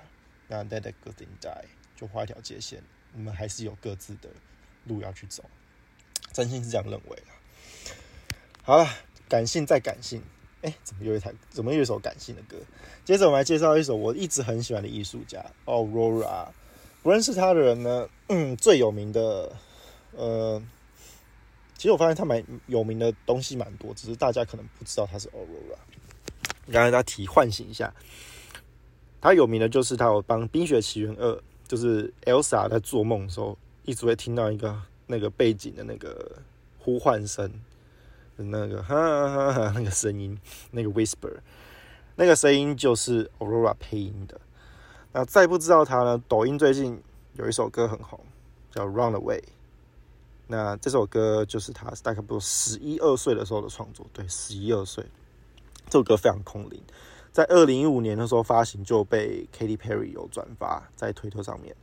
[0.47, 1.65] 那 let the good thing die，
[1.95, 4.29] 就画一条界限，你们还是有各自的
[4.85, 5.43] 路要去走。
[6.31, 7.93] 真心是这样认为的。
[8.61, 8.87] 好了。
[9.29, 10.21] 感性再感性，
[10.61, 11.33] 哎，怎么有一台？
[11.49, 12.57] 怎么有一首感性的歌？
[13.03, 16.49] 接着我们来介绍一首我一直很喜欢的艺术家，Aurora。
[17.01, 19.55] 不认识他的人呢，嗯，最有名的，
[20.11, 20.61] 呃，
[21.83, 25.75] 其实我发现他蛮有名的东西蛮多，只是大家可能不知道他是 Aurora。
[26.71, 27.93] 刚才他提唤醒一下，
[29.19, 31.29] 他有名的就是他有帮《冰雪奇缘二》，
[31.67, 36.37] 就是 Elsa 在做梦的时候，一直会听到一个那个背景的那个
[36.79, 37.51] 呼唤声。
[38.37, 40.39] 那个哈哈哈，那个声音，
[40.71, 41.35] 那个 whisper，
[42.15, 44.39] 那个声音就是 Aurora 配音的。
[45.11, 46.23] 那再不知道他呢？
[46.29, 48.17] 抖音最近有一首歌很红，
[48.71, 49.41] 叫《Run Away》。
[50.55, 55.03] 那这首歌就是他大概不多十一二岁的时候的创作，对，十一二岁。
[55.87, 56.79] 这首歌非常空灵，
[57.31, 61.75] 在二零一五年的时候发行，就被 Katy Perry 有转发在推特上面。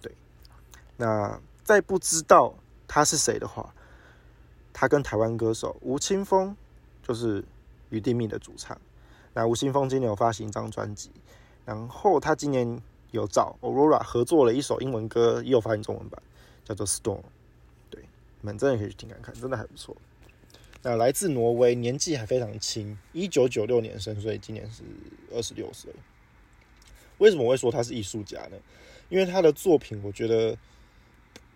[0.00, 0.12] 对，
[0.96, 2.52] 那在不知道
[2.88, 3.72] 他是谁的话。
[4.72, 6.56] 他跟台湾歌手吴青峰，
[7.06, 7.44] 就是
[7.90, 8.76] 余定命的主唱。
[9.34, 11.12] 那吴青峰今年有发行一张专辑，
[11.64, 16.20] 然后他今年有找 Aurora 合作了一首英文歌，也有发行中文版，
[16.64, 17.22] 叫做 Storm。
[18.42, 19.96] 对，你们真的可以去听看看，真的还不错。
[20.82, 24.82] 那来自挪威，年纪还非常轻，一九九六年生，所以今年是
[25.32, 25.92] 二十六岁。
[27.18, 28.56] 为什么会说他是艺术家呢？
[29.08, 30.58] 因为他的作品，我觉得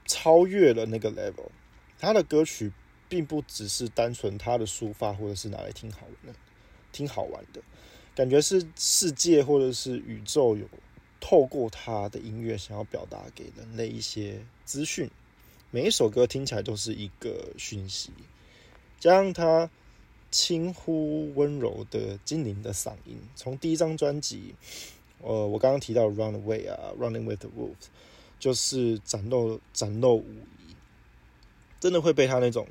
[0.06, 1.50] 超越了那个 level，
[1.98, 2.72] 他的歌曲。
[3.08, 6.36] 并不只是单纯他的抒发，或者是拿来听好玩的、
[6.90, 7.62] 听好玩的，
[8.16, 10.68] 感觉是世界或者是宇宙有
[11.20, 15.08] 透过他的音乐想要表达给人类一些资讯。
[15.70, 18.10] 每一首歌听起来都是一个讯息，
[18.98, 19.70] 加上他
[20.30, 24.54] 轻忽温柔的精灵的嗓音，从第一张专辑，
[25.20, 27.70] 呃，我刚刚提到《Run Away》啊，《Running with the Wolves》，
[28.38, 30.30] 就是展露展露无
[30.68, 30.74] 遗，
[31.80, 32.66] 真的会被他那种。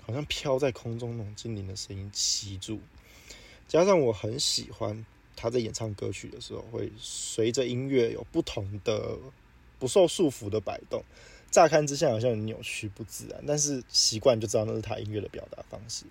[0.00, 2.78] 好像飘在空中那种精灵的声音吸住，
[3.68, 5.04] 加上我很喜欢
[5.36, 9.18] 他在演唱歌曲的时候，会随着音乐有不同的
[9.78, 11.04] 不受束缚的摆动。
[11.50, 16.04] 乍看之下好像很扭曲不自然，但是习惯就知道那是他音乐的表达方式。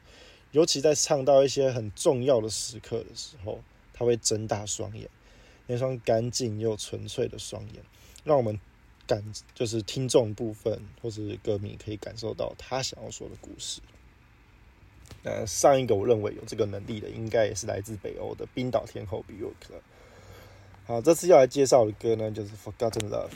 [0.51, 3.59] 尤其在唱到一些很重要的时刻的时候，
[3.93, 5.09] 他会睁大双眼，
[5.67, 7.83] 那双干净又纯粹的双眼，
[8.23, 8.59] 让我们。
[9.07, 9.23] 感
[9.55, 13.79] 就是听众部分或者是歌迷可以感受到他想要说的故事。
[15.23, 19.79] 那上一个我认为有这个能力的，应该也是来自北欧的冰岛天后 Bjork。
[20.85, 23.29] 好，这次要来介绍的歌呢，就是《Forgotten Love》，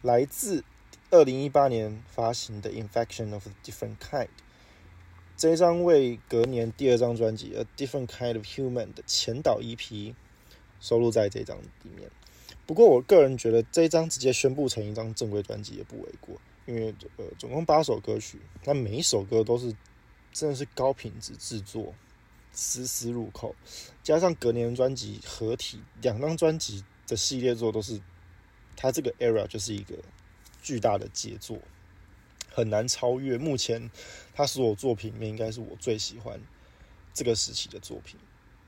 [0.00, 0.64] 来自
[1.12, 4.26] 二零一八年发行的《Infection of a Different Kind》。
[5.36, 10.14] 这张为隔年第二张专辑《A Different Kind of Human》的前导 EP
[10.80, 12.08] 收录在这张里面。
[12.64, 19.74] 不过，我个人觉得这一张直接宣布成一张正规专辑也不为过，因为呃总共八首歌曲，那每一首歌都是
[20.32, 21.92] 真的是高品质制作，
[22.52, 23.52] 丝丝入扣，
[24.04, 28.00] 加上隔年专辑合体两张专辑的系列作都是，
[28.76, 29.96] 他这个 era 就是一个
[30.62, 31.58] 巨大的杰作，
[32.50, 33.36] 很难超越。
[33.38, 33.90] 目前
[34.34, 36.40] 他所有作品里面，应该是我最喜欢
[37.12, 38.18] 这个时期的作品，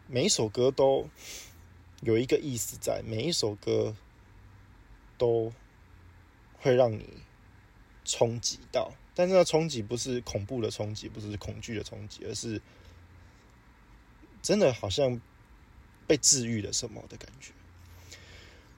[0.07, 1.09] 每一首歌都
[2.01, 3.97] 有一个意思在，每一首歌
[5.17, 5.53] 都
[6.59, 7.23] 会让你。
[8.05, 12.61] 冲击到，但是那冲击不是恐怖的冲击，不是恐惧的冲击，而是
[14.43, 15.21] 真的好像
[16.05, 17.53] 被治愈了什么的感觉。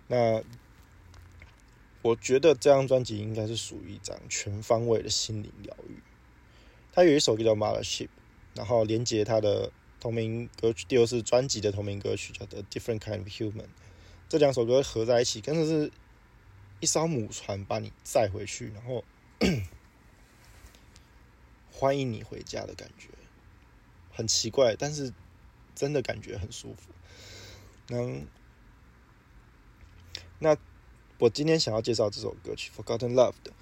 [0.09, 0.44] 那
[2.05, 6.03] 我觉得这张专辑应该是属于一张全方位的心灵疗愈。
[6.93, 8.07] 他有一首歌叫《Mothership》，
[8.55, 13.62] 然后连接他的同名歌曲，第二是专辑的同名歌曲叫《The Different Kind of Human》。
[14.29, 15.90] 这两首歌合在一起，真的是
[16.81, 19.03] 一艘母船把你载回去，然后。
[21.77, 23.09] 欢迎你回家的感觉，
[24.12, 25.12] 很奇怪，但是
[25.75, 26.93] 真的感觉很舒服。
[27.88, 28.25] 能，
[30.38, 30.57] 那
[31.18, 33.53] 我今天想要介绍这首歌曲《Forgotten Love》的，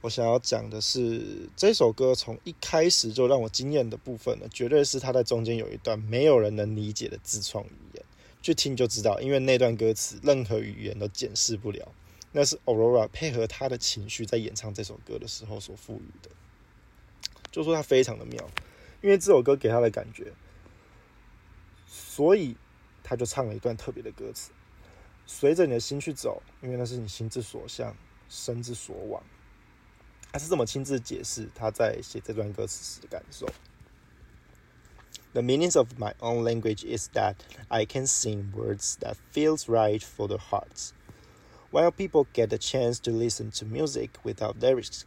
[0.00, 8.04] 我想要讲的是这首歌从一开始就让我惊艳的部分呢，绝对是它在中间有一段没有人能理解的自创语言，
[8.40, 11.92] 去听就知道，因为那段歌词任何语言都解释不了。
[12.30, 16.30] 那是 Aurora 配合他的情绪在演唱这首歌的时候所赋予的，
[17.50, 18.50] 就说他非常的妙，
[19.02, 20.32] 因为这首歌给他的感觉，
[21.86, 22.56] 所以
[23.02, 24.50] 他就唱了一段特别的歌词，
[25.25, 27.95] 随着你的心去走，因为那是你心之所向，
[28.27, 29.21] 身之所往。
[30.31, 33.47] 他是这么亲自解释他在写这段歌词时的感受。
[35.33, 37.35] The meanings of my own language is that
[37.67, 40.93] I can sing words that feels right for the hearts.
[41.71, 45.03] While people get a chance to listen to music without lyrics,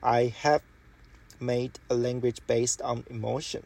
[0.00, 0.62] I have
[1.38, 3.64] made a language based on emotion.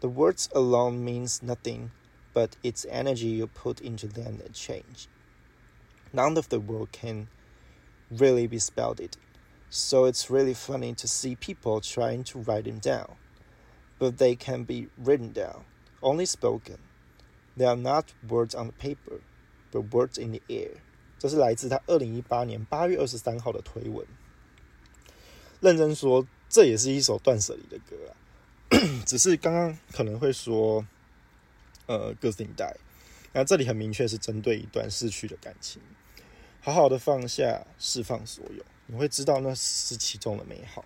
[0.00, 1.90] The words alone means nothing,
[2.32, 5.08] but its energy you put into them that change.
[6.12, 7.28] None of the word can
[8.10, 9.16] really be spelled it,
[9.70, 13.16] so it's really funny to see people trying to write them down.
[13.98, 15.64] But they can be written down,
[16.02, 16.78] only spoken.
[17.56, 19.20] They are not words on the paper
[19.72, 20.70] The words in the air，
[21.18, 24.06] 这是来自他二零一八年八月二十三号的推文。
[25.60, 28.16] 认真说，这也是一首断舍离的歌啊。
[29.04, 30.86] 只是刚刚可能会说，
[31.91, 32.77] 呃，歌词带，
[33.33, 35.81] 那这里很明确是针对一段逝去的感情。
[36.61, 40.85] 好好的放下，释放所有，你会知道那是其中的美好。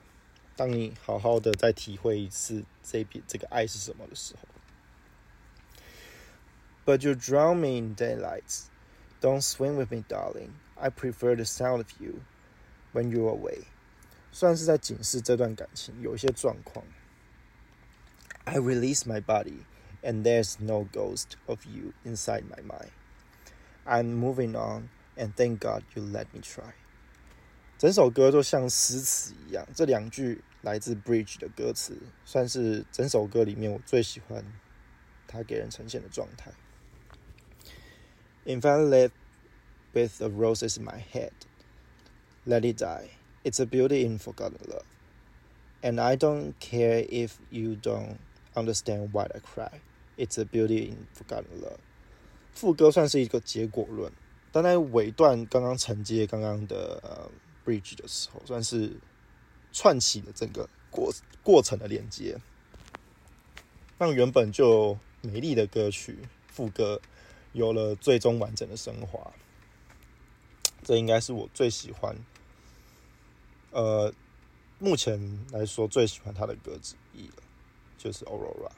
[0.56, 4.48] 当你好好的再体会一次这笔这个爱是什么的时候
[6.86, 8.64] ，But you drown me in daylights。
[9.22, 10.50] Don't swim with me, darling.
[10.76, 12.22] I prefer the sound of you
[12.94, 13.66] when you're away.
[14.32, 16.84] 算是在警示这段感情有一些状况。
[18.46, 19.60] I release my body,
[20.05, 22.91] and there's no ghost of you inside my mind.
[23.85, 26.73] I'm moving on, and thank God you let me try.
[27.79, 34.45] 整首歌都像诗词一样，这两句来自 Bridge 的歌词，算是整首歌里面我最喜欢
[35.27, 36.53] 他给人呈现的状态。
[38.45, 39.13] Infant live
[39.93, 41.33] with the roses in my head.
[42.47, 43.11] Let it die.
[43.45, 44.85] It's a beauty in forgotten love.
[45.83, 48.19] And I don't care if you don't
[48.55, 49.81] understand why I cry.
[50.18, 51.80] It's a beauty in forgot 了
[52.54, 54.12] 副歌算是一个结果论，
[54.52, 57.30] 但在尾段刚刚承接刚刚的呃
[57.66, 58.98] bridge 的时候，算是
[59.74, 62.38] 串起了整个过过程的连接，
[63.98, 67.02] 让原本就美丽的歌曲副歌
[67.52, 69.34] 有了最终完整的升华，
[70.82, 72.16] 这应该是我最喜欢，
[73.72, 74.14] 呃，
[74.80, 77.44] 目前来说最喜欢他的歌之一了，
[77.98, 78.72] 就是 Aurora。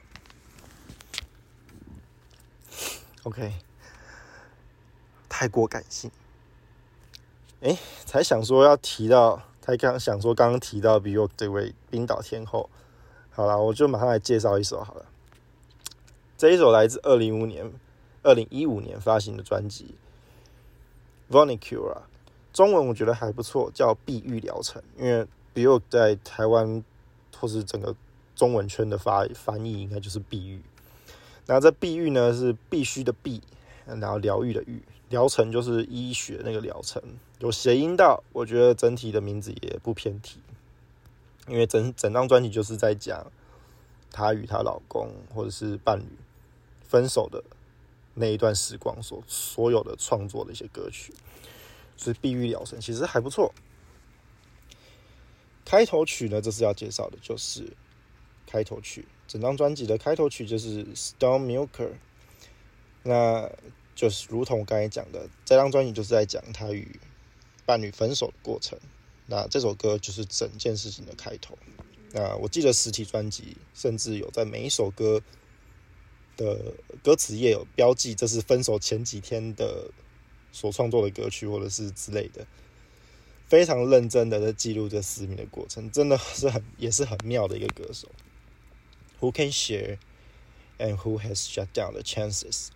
[3.24, 3.52] OK，
[5.28, 6.10] 太过感性。
[7.60, 12.70] 哎，才想说要提到，才刚想说刚刚提到 Bjork 这位冰岛天后。
[13.30, 15.06] 好了，我就马上来介绍一首好了，
[16.36, 17.72] 这一首来自二零五年。
[18.24, 19.94] 二零一五年发行的专辑
[21.32, 21.94] 《Vonicura》，
[22.52, 24.82] 中文我觉得还不错，叫“碧玉疗程”。
[24.98, 26.84] 因为比如在台湾
[27.38, 27.94] 或是整个
[28.34, 30.60] 中文圈的发翻译，应该就是“碧玉”。
[31.50, 33.42] 那这“避孕”呢，是必须的“避”，
[33.86, 37.02] 然后疗愈的“愈”，疗程就是医学那个疗程，
[37.38, 38.22] 有谐音到。
[38.34, 40.40] 我觉得整体的名字也不偏题，
[41.46, 43.26] 因为整整张专辑就是在讲
[44.12, 46.04] 她与她老公或者是伴侣
[46.86, 47.42] 分手的。
[48.20, 51.14] 那一段时光所所有的创作的一些歌曲，
[51.96, 53.54] 所以《碧玉疗程》其实还不错。
[55.64, 57.72] 开头曲呢，这次要介绍的就是
[58.44, 61.68] 开头曲，整张专辑的开头曲就是《Stone Milker》。
[63.04, 63.48] 那
[63.94, 66.98] 就是如同我刚才讲的，这张专辑就是在讲他与
[67.64, 68.78] 伴侣分手的过程。
[69.26, 71.56] 那这首歌就是整件事情的开头。
[72.12, 75.20] 那我记得实体专辑甚至有在每一首歌
[76.36, 76.72] 的
[77.04, 79.90] 歌词页有标记，这是分手前几天的
[80.50, 82.46] 所创作的歌曲，或者是之类的，
[83.46, 88.08] 非常认真的在记录这私密的过程，真的是很也是很妙的一个歌手。
[89.19, 89.97] Who can share
[90.77, 92.69] and who has shut down the chances?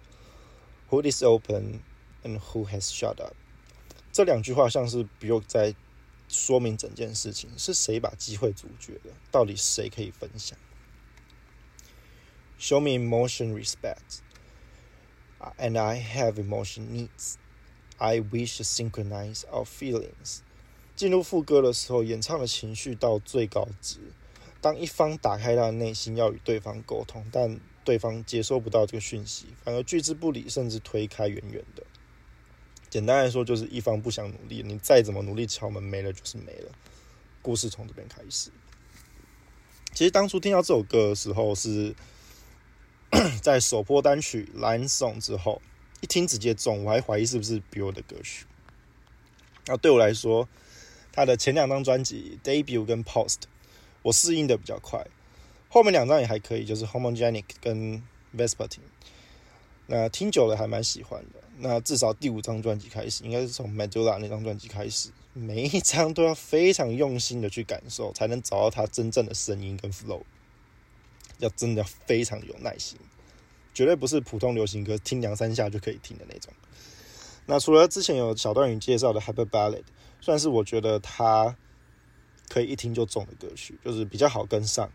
[0.90, 1.82] Who is open
[2.24, 3.36] and who has shut up?
[4.12, 5.76] 这两句话像是不用在。
[6.30, 9.14] 说明整件事情是谁把机会阻绝了？
[9.32, 10.60] 到底谁可以分享？
[12.60, 14.20] Show me emotion, respect,
[15.58, 17.36] and I have emotion needs.
[17.98, 20.40] I wish to synchronize our feelings.
[20.98, 24.12] 进入副歌的时候，演唱的情绪到最高值。
[24.63, 31.83] 当一方打开他的内心，要与对方沟通，但对方接收不到这个讯息，反而拒之不理，甚至推开远远的。
[32.89, 36.71] 简单来说，就是一方不想努力，你再怎么努力敲门，没了就是没了。
[37.43, 38.51] 故事从这边开始。
[39.93, 41.95] 其实当初听到这首歌的时候，是
[43.43, 45.61] 在首播单曲《蓝颂》之后，
[46.01, 48.47] 一听直接中，我还怀疑是不是 Bill 的歌曲。
[49.67, 50.49] 那对我来说，
[51.11, 53.35] 他的前两张专辑《Debut》跟《Post》，
[54.03, 55.07] 我适应的比较快，
[55.69, 57.99] 后面两张也还可以，就是《Homogenic》跟
[58.37, 58.69] 《Vespertine》。
[59.87, 61.41] 那听久了还蛮喜欢的。
[61.59, 70.23] 那至少第五张专辑开始，应该是从《Medulla》那张专辑开始，每一张都要非常用心的去感受，才能找到他真正的声音跟 flow。
[71.39, 72.99] 要真的要非常有耐心，
[73.75, 76.53] 绝对不是普通流行歌听两三下就可以听的那种。
[77.47, 79.81] 那除了之前有小段语介绍的《Hyper Ballad》，
[80.21, 81.57] 算是我觉得他
[82.53, 84.91] 可以一听就中的歌曲，就是比较好跟上。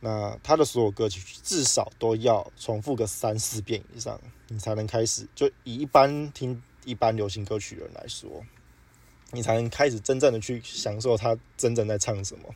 [0.00, 4.18] 那他的所有歌曲至少都要重复个三四遍以上，
[4.48, 5.28] 你才能开始。
[5.34, 8.42] 就以一般听一般流行歌曲的人来说，
[9.32, 12.54] 你才能开始真正的去享受他真正在唱什么。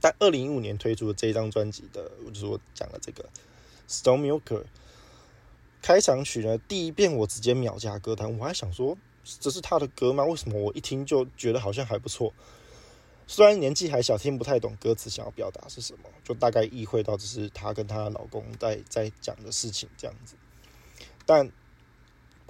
[0.00, 3.24] 但二零一五年推出的这张专辑的，就是我讲的这个
[3.90, 4.62] 《Stone Milker》
[5.80, 10.24] 开场曲呢，第一遍我直接秒加歌单，我还想说这是他的歌吗？
[10.24, 12.34] 为什么我一听就觉得好像还不错？
[13.30, 20.34] 虽然年纪还小，听不太懂歌词想要表达是什么，就大概意会到只是她跟她老公在在讲的事情这样子。
[21.26, 21.52] 但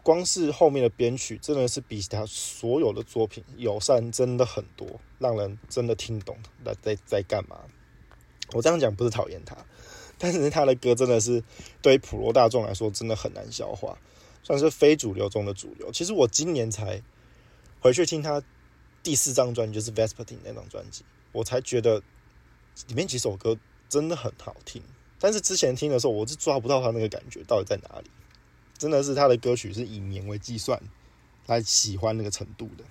[0.05, 7.59] 光是后面的编曲，真的是比他所有的作品友善真的很多，让人真的听懂在在在干嘛。
[8.53, 9.57] 我这样讲不是讨厌他，
[10.17, 11.43] 但是他的歌真的是
[11.83, 13.99] 对于普罗大众来说真的很难消化，
[14.45, 15.91] 算是非主流中的主流。
[15.91, 17.03] 其实我今年才
[17.81, 18.41] 回去听他。
[19.03, 22.03] 第四张专辑就是《Vespertine》那张专辑，我才觉得
[22.89, 23.57] 里面几首歌
[23.89, 24.83] 真的很好听。
[25.19, 28.11] 但是之前听的时候，我是抓不到他那个感觉到底在哪里。
[28.77, 30.81] 真的是他的歌曲是以年为计算
[31.47, 32.85] 来喜欢那个程度的。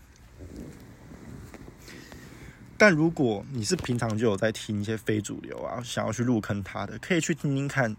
[2.77, 7.95] 但如果你是平常就有在听一些非主流啊，想要去入坑他的，可以去听听看。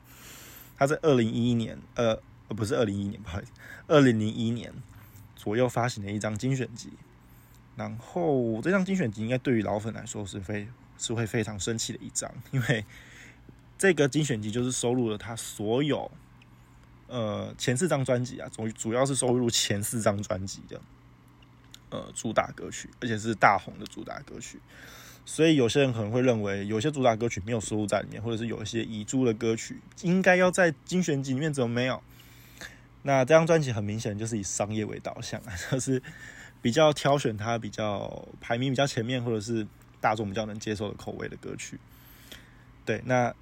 [0.76, 2.14] 他在二零一一年，呃，
[2.48, 3.50] 不是二零一一年，不好意思，
[3.86, 4.72] 二零零一年
[5.34, 6.90] 左右发行的一张精选集。
[7.78, 10.66] 然后这张精选集应该对于老粉来说是非
[10.98, 12.84] 是会非常生气的一张，因为
[13.78, 16.10] 这个精选集就是收录了他所有
[17.06, 20.80] 呃前四张专辑啊，主主要是收录前四张专辑的
[21.90, 24.58] 呃主打歌曲，而且是大红的主打歌曲。
[25.24, 32.02] 所以有些人可能会认为有些主打歌曲没有收录在里面，或者是有一些遗珠的歌曲应该要在精选集里面，怎么没有？
[33.02, 36.02] 那这张专辑很明显就是以商业为导向啊， 就是。
[36.60, 39.66] 比较挑选他比较排名比较前面，或者是
[40.00, 41.78] 大众比较能接受的口味的歌曲。
[42.84, 43.34] 对，那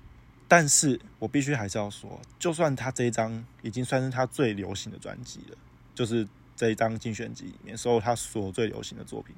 [0.49, 5.57] 但是我必须还是要说，就算他这一张已经算是他最流行的专辑了，
[5.95, 9.35] 就是这一张精选集里面所有他所最流行的作品，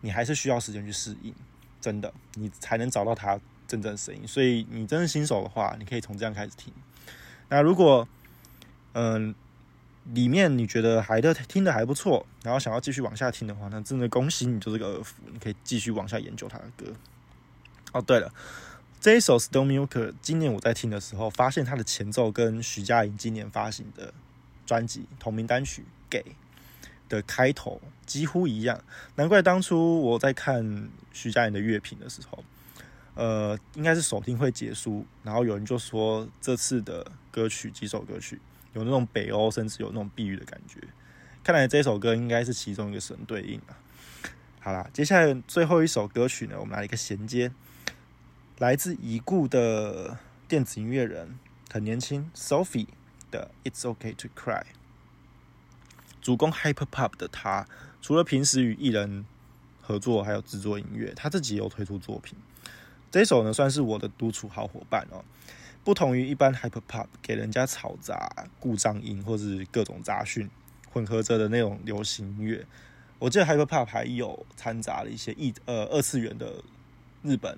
[0.00, 1.34] 你还是需要时间去适应，
[1.80, 4.26] 真的，你才能找到他真正的声音。
[4.26, 6.72] 所以你真是新手的话，你可以从这样开始听。
[7.48, 8.08] 那如果，
[8.94, 9.34] 嗯。
[10.14, 16.86] 里面你觉得还的听的还不错，然后想要继续往下听的话，那真的恭喜你，就是个耳福，你可以继续往下研究他的歌。
[17.92, 18.32] 哦，对了，
[19.00, 24.14] 这一首《Stone Milker》，今年我在听的时候，发现它的前奏跟徐佳莹今年发行的
[24.64, 26.22] 专辑同名单曲《给》
[27.08, 28.82] 的开头几乎一样，
[29.16, 32.42] 难怪当初我在看徐佳莹的乐评的时候，
[33.14, 38.40] 呃，应该是首听会结束，然后有人就说这次的歌曲几首歌曲。
[38.78, 40.80] 有那种北欧，甚至有那种碧玉的感觉。
[41.42, 43.76] 看来这首歌应该是其中一个神对应啊。
[44.60, 47.50] 好啦，接下来最后一首歌曲呢，我们来一个衔接，
[48.58, 51.38] 来自已故的电子音乐人，
[51.70, 52.86] 很年轻，Sophie
[53.30, 54.60] 的《It's OK to Cry》。
[56.20, 57.66] 主攻 Hyper Pop 的他，
[58.02, 59.24] 除了平时与艺人
[59.80, 62.36] 合作，还有制作音乐，他自己有推出作品。
[63.10, 65.24] 这首呢，算是我的独处好伙伴哦。
[65.88, 70.46] 不同于一般 Hyper Pop 给人家嘈杂、故障音或是各种杂讯
[70.92, 72.66] 混合着的那种流行音乐。
[73.18, 76.62] 我记得 Hyper Pop 还有掺杂了一些异呃二次元的
[77.22, 77.56] 日本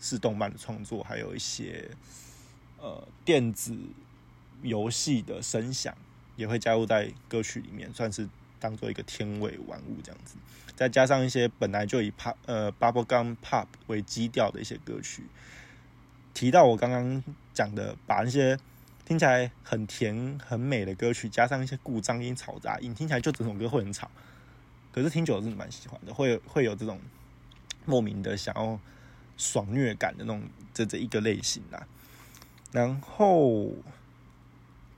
[0.00, 1.90] 式动漫的创作，还有一些
[2.80, 3.76] 呃电子
[4.62, 5.94] 游戏的声响
[6.34, 8.26] 也会加入在歌曲里面，算是
[8.58, 10.36] 当做一个天味玩物这样子。
[10.74, 15.24] 再加上一些本来就以 Pop 呃 Bubblegum Pop 为基调的一些歌曲，
[16.36, 17.24] 提到我刚刚
[17.54, 18.58] 讲的，把那些
[19.06, 24.10] 听起来很甜很美的歌曲加上一些故障音、嘈杂音，听起来就整首歌会很吵。
[24.92, 27.00] 可是听久了真的蛮喜欢的，会会有这种
[27.86, 28.78] 莫名的想要
[29.38, 30.42] 爽虐感的那种
[30.74, 31.86] 这这一个类型啦。
[32.70, 33.72] 然后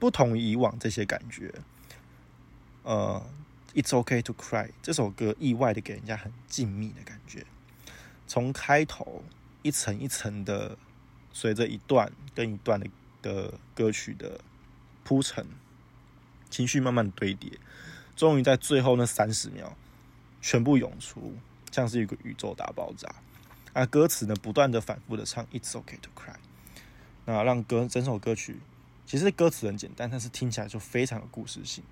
[0.00, 1.54] 不同以往这些感觉，
[2.82, 3.24] 呃
[3.74, 7.46] ，It's OK to Cry 这首歌意外的给人家很静谧的感觉，
[8.26, 9.22] 从开头
[9.62, 10.76] 一层一层的
[11.40, 12.88] 随着一段跟一段的
[13.22, 14.40] 的歌曲的
[15.04, 15.46] 铺陈，
[16.50, 17.52] 情绪慢慢堆叠，
[18.16, 19.76] 终于在最后那三十秒。
[20.42, 21.36] 全部涌出，
[21.70, 23.08] 像是一个宇宙大爆炸。
[23.72, 26.34] 啊，歌词呢，不断的反复的唱 "It's okay to cry"，
[27.24, 28.56] 那让歌整首歌曲，
[29.06, 31.84] 其实歌词很简单，但是听起来就非常有故事性。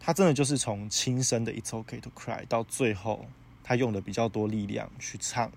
[0.00, 3.28] 他真的就是从轻声的 "It's okay to cry" 到最后，
[3.62, 5.52] 他用的比较多力量去唱，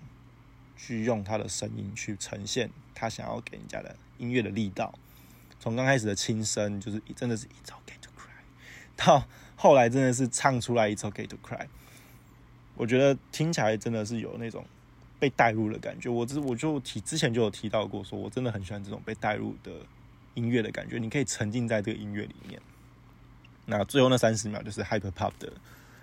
[0.78, 4.94] 去用他的声音去呈现他想要给人家的音乐的力道。
[5.60, 9.26] 从刚开始的轻声，就是真的是 "It's okay to cry"，到
[9.56, 11.66] 后来真的是唱出来 It's OK to cry"，
[12.76, 14.64] 我觉得听起来真的是有那种
[15.18, 16.08] 被带入的感觉。
[16.08, 19.72] 我之我就提之前就有提到过，说我真的很喜欢这种被带入的
[20.34, 20.98] 音乐的感觉。
[20.98, 22.62] 你可以沉浸在这个音乐里面。
[23.66, 25.52] 那最后那三十秒就是 Hyper Pop 的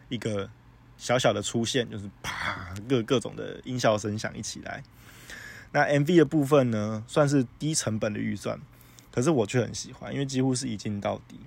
[0.09, 0.49] 一个
[0.97, 4.83] 小小的出现，就是啪各各种的音效声响一起来。
[5.71, 8.59] 那 MV 的部分呢，算是低成本的预算，
[9.11, 11.39] 可是我却很喜欢，因为几乎是一镜到底。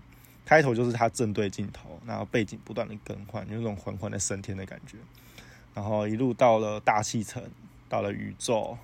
[0.44, 4.96] 开头就是他正对镜头，然后背景不断的更换，有那种缓缓的升天的感觉。
[5.74, 7.42] 然后一路到了大气层，
[7.88, 8.76] 到了宇宙，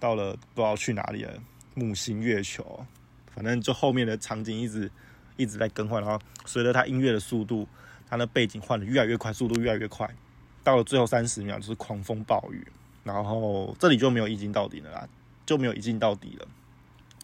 [0.00, 1.32] 到了不知道去哪里了，
[1.74, 2.84] 木星、月球，
[3.32, 4.90] 反正就后面的场景一直
[5.36, 6.02] 一直在更换。
[6.02, 7.66] 然后随着他音乐的速度，
[8.08, 10.08] 他的背景换的越来越快，速度越来越快。
[10.64, 12.66] 到了最后三十秒就是狂风暴雨，
[13.04, 15.08] 然后这里就没有一镜到底了啦，
[15.44, 16.48] 就没有一镜到底了，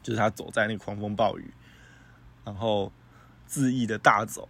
[0.02, 1.50] 就是他走在那个狂风暴雨，
[2.44, 2.92] 然后。
[3.46, 4.48] 恣意的大走，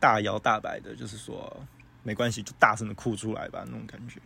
[0.00, 1.64] 大摇大摆的，就是说
[2.02, 4.20] 没关系，就大声的哭出来吧，那种感觉。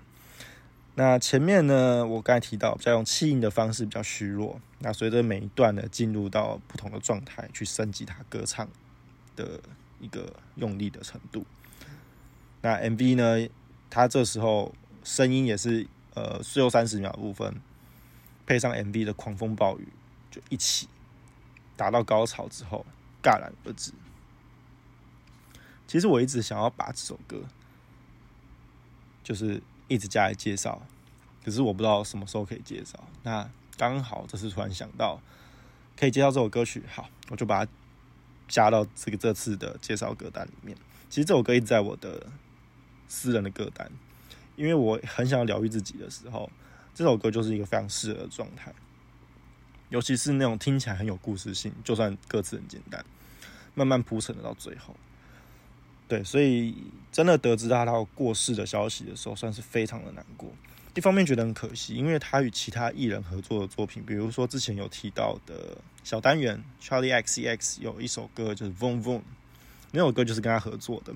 [0.95, 4.59] 那前面呢，我刚才提到，比较用气音的方式比较虚弱。
[4.79, 8.67] 那随着每一段呢，进入到不同的状态，去升级他歌唱
[9.37, 9.61] 的
[10.03, 11.47] 一个用力的程度。
[12.61, 13.49] 那 MV 呢，
[13.89, 17.57] 它这时候声音也是呃最后三十秒部分，
[18.45, 19.89] 配上 MV 的狂风暴雨，
[20.31, 20.87] 就一起
[21.79, 22.85] 达到高潮之后。
[23.23, 23.93] 戛然而止。
[25.87, 27.45] 其实我一直想要把这首歌，
[29.23, 30.83] 就是一直加来介绍，
[31.45, 32.99] 可是我不知道什么时候可以介绍。
[33.23, 35.21] 那刚好这次突然想到
[35.97, 37.71] 可以介绍这首歌曲，好，我就把它
[38.49, 40.77] 加到这个这次的介绍歌单里面。
[41.09, 42.27] 其实这首歌一直在我的
[43.09, 43.91] 私人的歌单，
[44.57, 46.51] 因为我很想要疗愈自己的时候，
[46.95, 48.73] 这首歌就是一个非常适合的状态。
[49.91, 53.05] 尤其是那种听起来很有故事性，就算歌词很简单，
[53.75, 54.97] 慢慢铺陈的到最后，
[56.09, 56.75] 对，所以
[57.13, 60.51] 真的得知他他过世的消息的时候，算是非常的难过。
[60.95, 69.23] 一方面觉得很可惜，因为他与其他艺人合作的作品，比如说之前有提到的小单元 Charlie X X 有一首歌就是 Vom Vom，
[69.91, 71.15] 那首歌就是跟他合作的，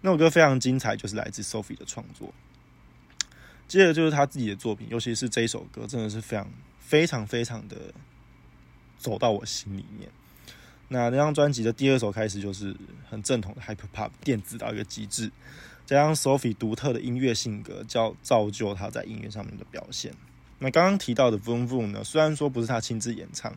[0.00, 2.32] 那首歌非常精彩，就是来自 Sophie 的创作。
[3.68, 6.50] 接着就是他自己的作品，尤其是这一首歌，真的是非常
[6.80, 7.76] 非常非常的。
[8.98, 10.10] 走到我心里面。
[10.88, 12.76] 那那张专辑的第二首开始就是
[13.08, 15.32] 很正统的 Hyper Pop 电子到一个极致，
[15.90, 20.14] 加上 Sophie 独特的音乐性格，叫造就他在音乐上面的表现。
[20.60, 23.52] 那刚刚提到的 Voom Voom 呢，虽然说不是他亲自演唱，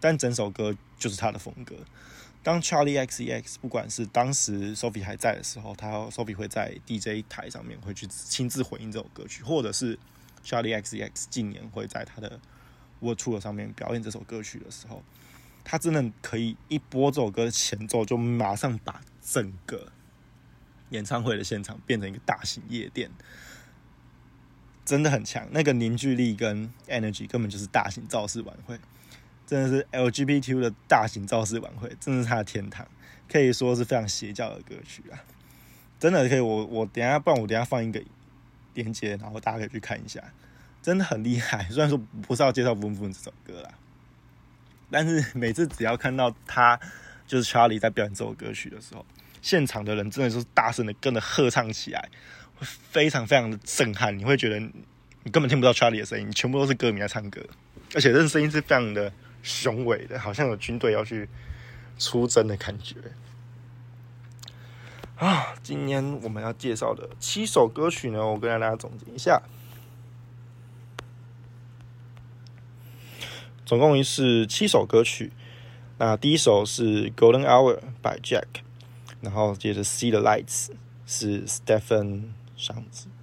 [0.00, 1.76] 但整首歌就是他的风格。
[2.42, 9.96] 当 Charlie X X 不管是当时 Sophie 还在的时候，他 Sophie 会在 DJ 台上面会去亲自回应这首歌曲，或者是
[10.44, 12.40] Charlie X X 近年会在他的
[12.98, 15.04] World Tour 上面表演这首歌曲的时候，
[15.62, 19.92] 他真的可以一播这首歌的前奏，就马上把整个
[20.96, 23.10] 演唱会的现场变成一个大型夜店，
[24.84, 25.46] 真的很强。
[25.52, 28.78] 那个凝聚力跟 energy 根本就是大型造势晚会，
[29.46, 32.86] 真的是 LGBTQ 的大型造势晚会，真的是他的天堂，
[33.30, 35.22] 可以说是非常邪教的歌曲啊！
[35.98, 38.02] 真的可以，我我等下，不然我等下放一个
[38.74, 40.22] 链接，然后大家可以去看一下，
[40.82, 41.64] 真的很厉害。
[41.72, 43.70] 虽然说不是要介绍《Boom Boom》这首歌啦，
[44.90, 46.78] 但是每次只要看到他
[47.26, 49.04] 就是 Charlie 在表演这首歌曲的时候，
[49.46, 52.08] 现场的人真的就是大声的跟着合唱起来，
[52.58, 54.18] 非常非常的震撼。
[54.18, 57.40] 你会觉得你根本听不到 Charlie 的声音，全部都是歌迷在唱歌，
[57.94, 59.12] 而且这声音是非常的
[59.44, 61.28] 雄伟的，好像有军队要去
[61.96, 62.96] 出征的感觉。
[65.14, 69.40] 啊，今天我们要介绍的七首歌曲呢，我跟大家总结一下，
[73.64, 75.30] 总共是七首歌曲。
[75.98, 78.65] 那第一首是《Golden Hour》by Jack，
[79.26, 80.68] 然后接着《See the Lights》
[81.04, 82.28] 是 Stephen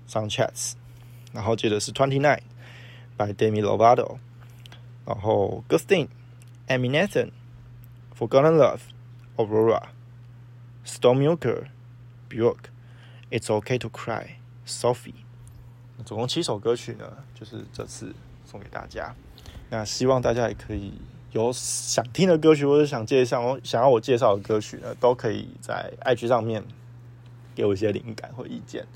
[0.06, 0.74] Sanchez，
[1.32, 2.42] 然后接着是《Twenty Nine》
[3.18, 4.18] by Demi Lovato，
[5.06, 6.08] 然后《Good Thing》
[6.68, 7.32] Amy Nathan，
[8.20, 8.82] 《Forgotten Love》
[9.38, 9.84] Aurora，
[10.86, 11.64] 《Storm Milker》。
[12.30, 12.72] Bjork,
[13.30, 15.14] It's OK to Cry, Sophie，
[16.04, 18.12] 总共七首歌曲呢，就是这次
[18.44, 19.14] 送给大家。
[19.70, 20.94] 那希望大家也可以
[21.34, 26.64] 有想听的歌曲，或者想介绍想要我介绍的歌曲呢，都可以在 IG 上面
[27.54, 28.88] 给我一些灵感或意见。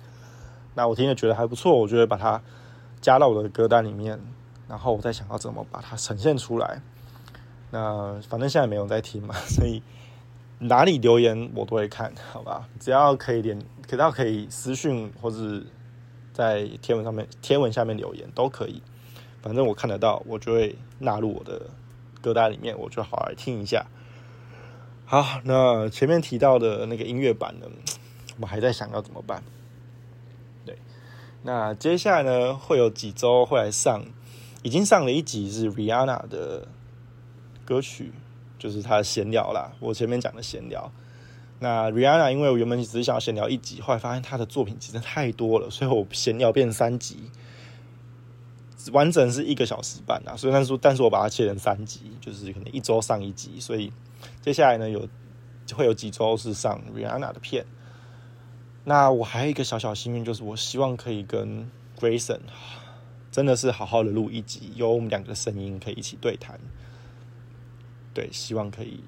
[0.74, 2.42] 那我听了觉得还不错，我就会把它
[3.02, 4.20] 加到我的歌单里面，
[4.68, 6.82] 然后我再想要怎么把它呈现出来。
[7.72, 9.84] 那反正现在没有在听嘛， 所以。
[10.60, 12.68] 哪里留言我都会看，好吧？
[12.80, 15.38] 只要可以连，只要可以私讯或者
[16.34, 18.82] 在贴文上面、贴文下面留言都可以。
[19.40, 21.62] 反正我看得到，我就会纳入我的
[22.28, 23.86] 歌单里面，我就好来听一下。
[25.06, 27.68] 好，那前面提到的那个音乐版呢，
[28.42, 29.42] 我还在想要怎么办。
[30.66, 30.78] 对，
[31.44, 34.04] 那接下来呢，会有几周会来上，
[34.62, 36.68] 已经上了一集是 Rihanna 的
[37.64, 38.12] 歌曲。
[38.60, 40.92] 就是他的闲聊啦，我前面讲的闲聊。
[41.60, 47.30] 那 Rihanna，因为我原本只是想要闲聊一集，后来发现他的作品其实太多了，所以我闲聊变三集，
[48.92, 50.36] 完整是一个小时半啊。
[50.36, 53.60] 所以但是但是我把它切成三集，就是可能一周上一集。
[53.60, 53.92] 所以
[54.42, 55.08] 接下来呢，有
[55.74, 57.66] 会有几周是上 Rihanna 的片。
[58.84, 61.70] 那我还有一个小小心愿，就是我希望可以跟
[62.00, 62.40] Grayson
[63.32, 66.60] 真的是好好的录一集，有我们两个的声音可以一起对谈。
[68.14, 69.04] 对，希望可以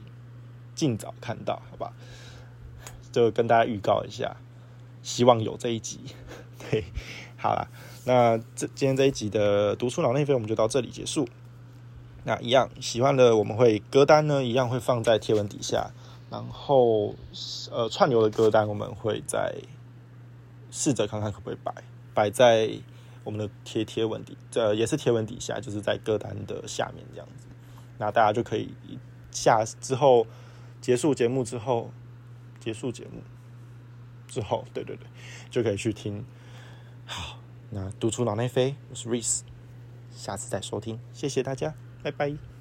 [0.75, 1.93] 尽早看到，好吧？
[3.11, 4.35] 就跟大家预告一下，
[5.01, 5.99] 希望有这一集。
[6.69, 6.83] 对，
[7.37, 7.67] 好了，
[8.05, 11.27] 那这今天这一集的读书脑内飞，我们就到这里结束。
[12.23, 15.91] 那一样喜欢的，我们会歌单呢，一样会放在贴文底下。
[16.29, 17.15] 然后，
[17.71, 19.55] 呃，串流的歌单，我们会在
[20.69, 21.73] 试着看看可不可以摆
[22.13, 22.69] 摆在
[23.23, 27.47] 我们的贴贴文底，这也是贴文底下，就是在歌单的下面这样子。
[27.97, 28.69] 那大家就可以
[29.31, 30.27] 下之后
[30.79, 31.89] 结束节目之后
[32.59, 33.23] 结束节目
[34.27, 35.07] 之后，对对对，
[35.49, 36.23] 就可以去听。
[37.07, 37.38] 好，
[37.71, 39.41] 那读出脑内飞，我是 Reese，
[40.15, 42.58] 下次再收听，谢谢大家，拜拜。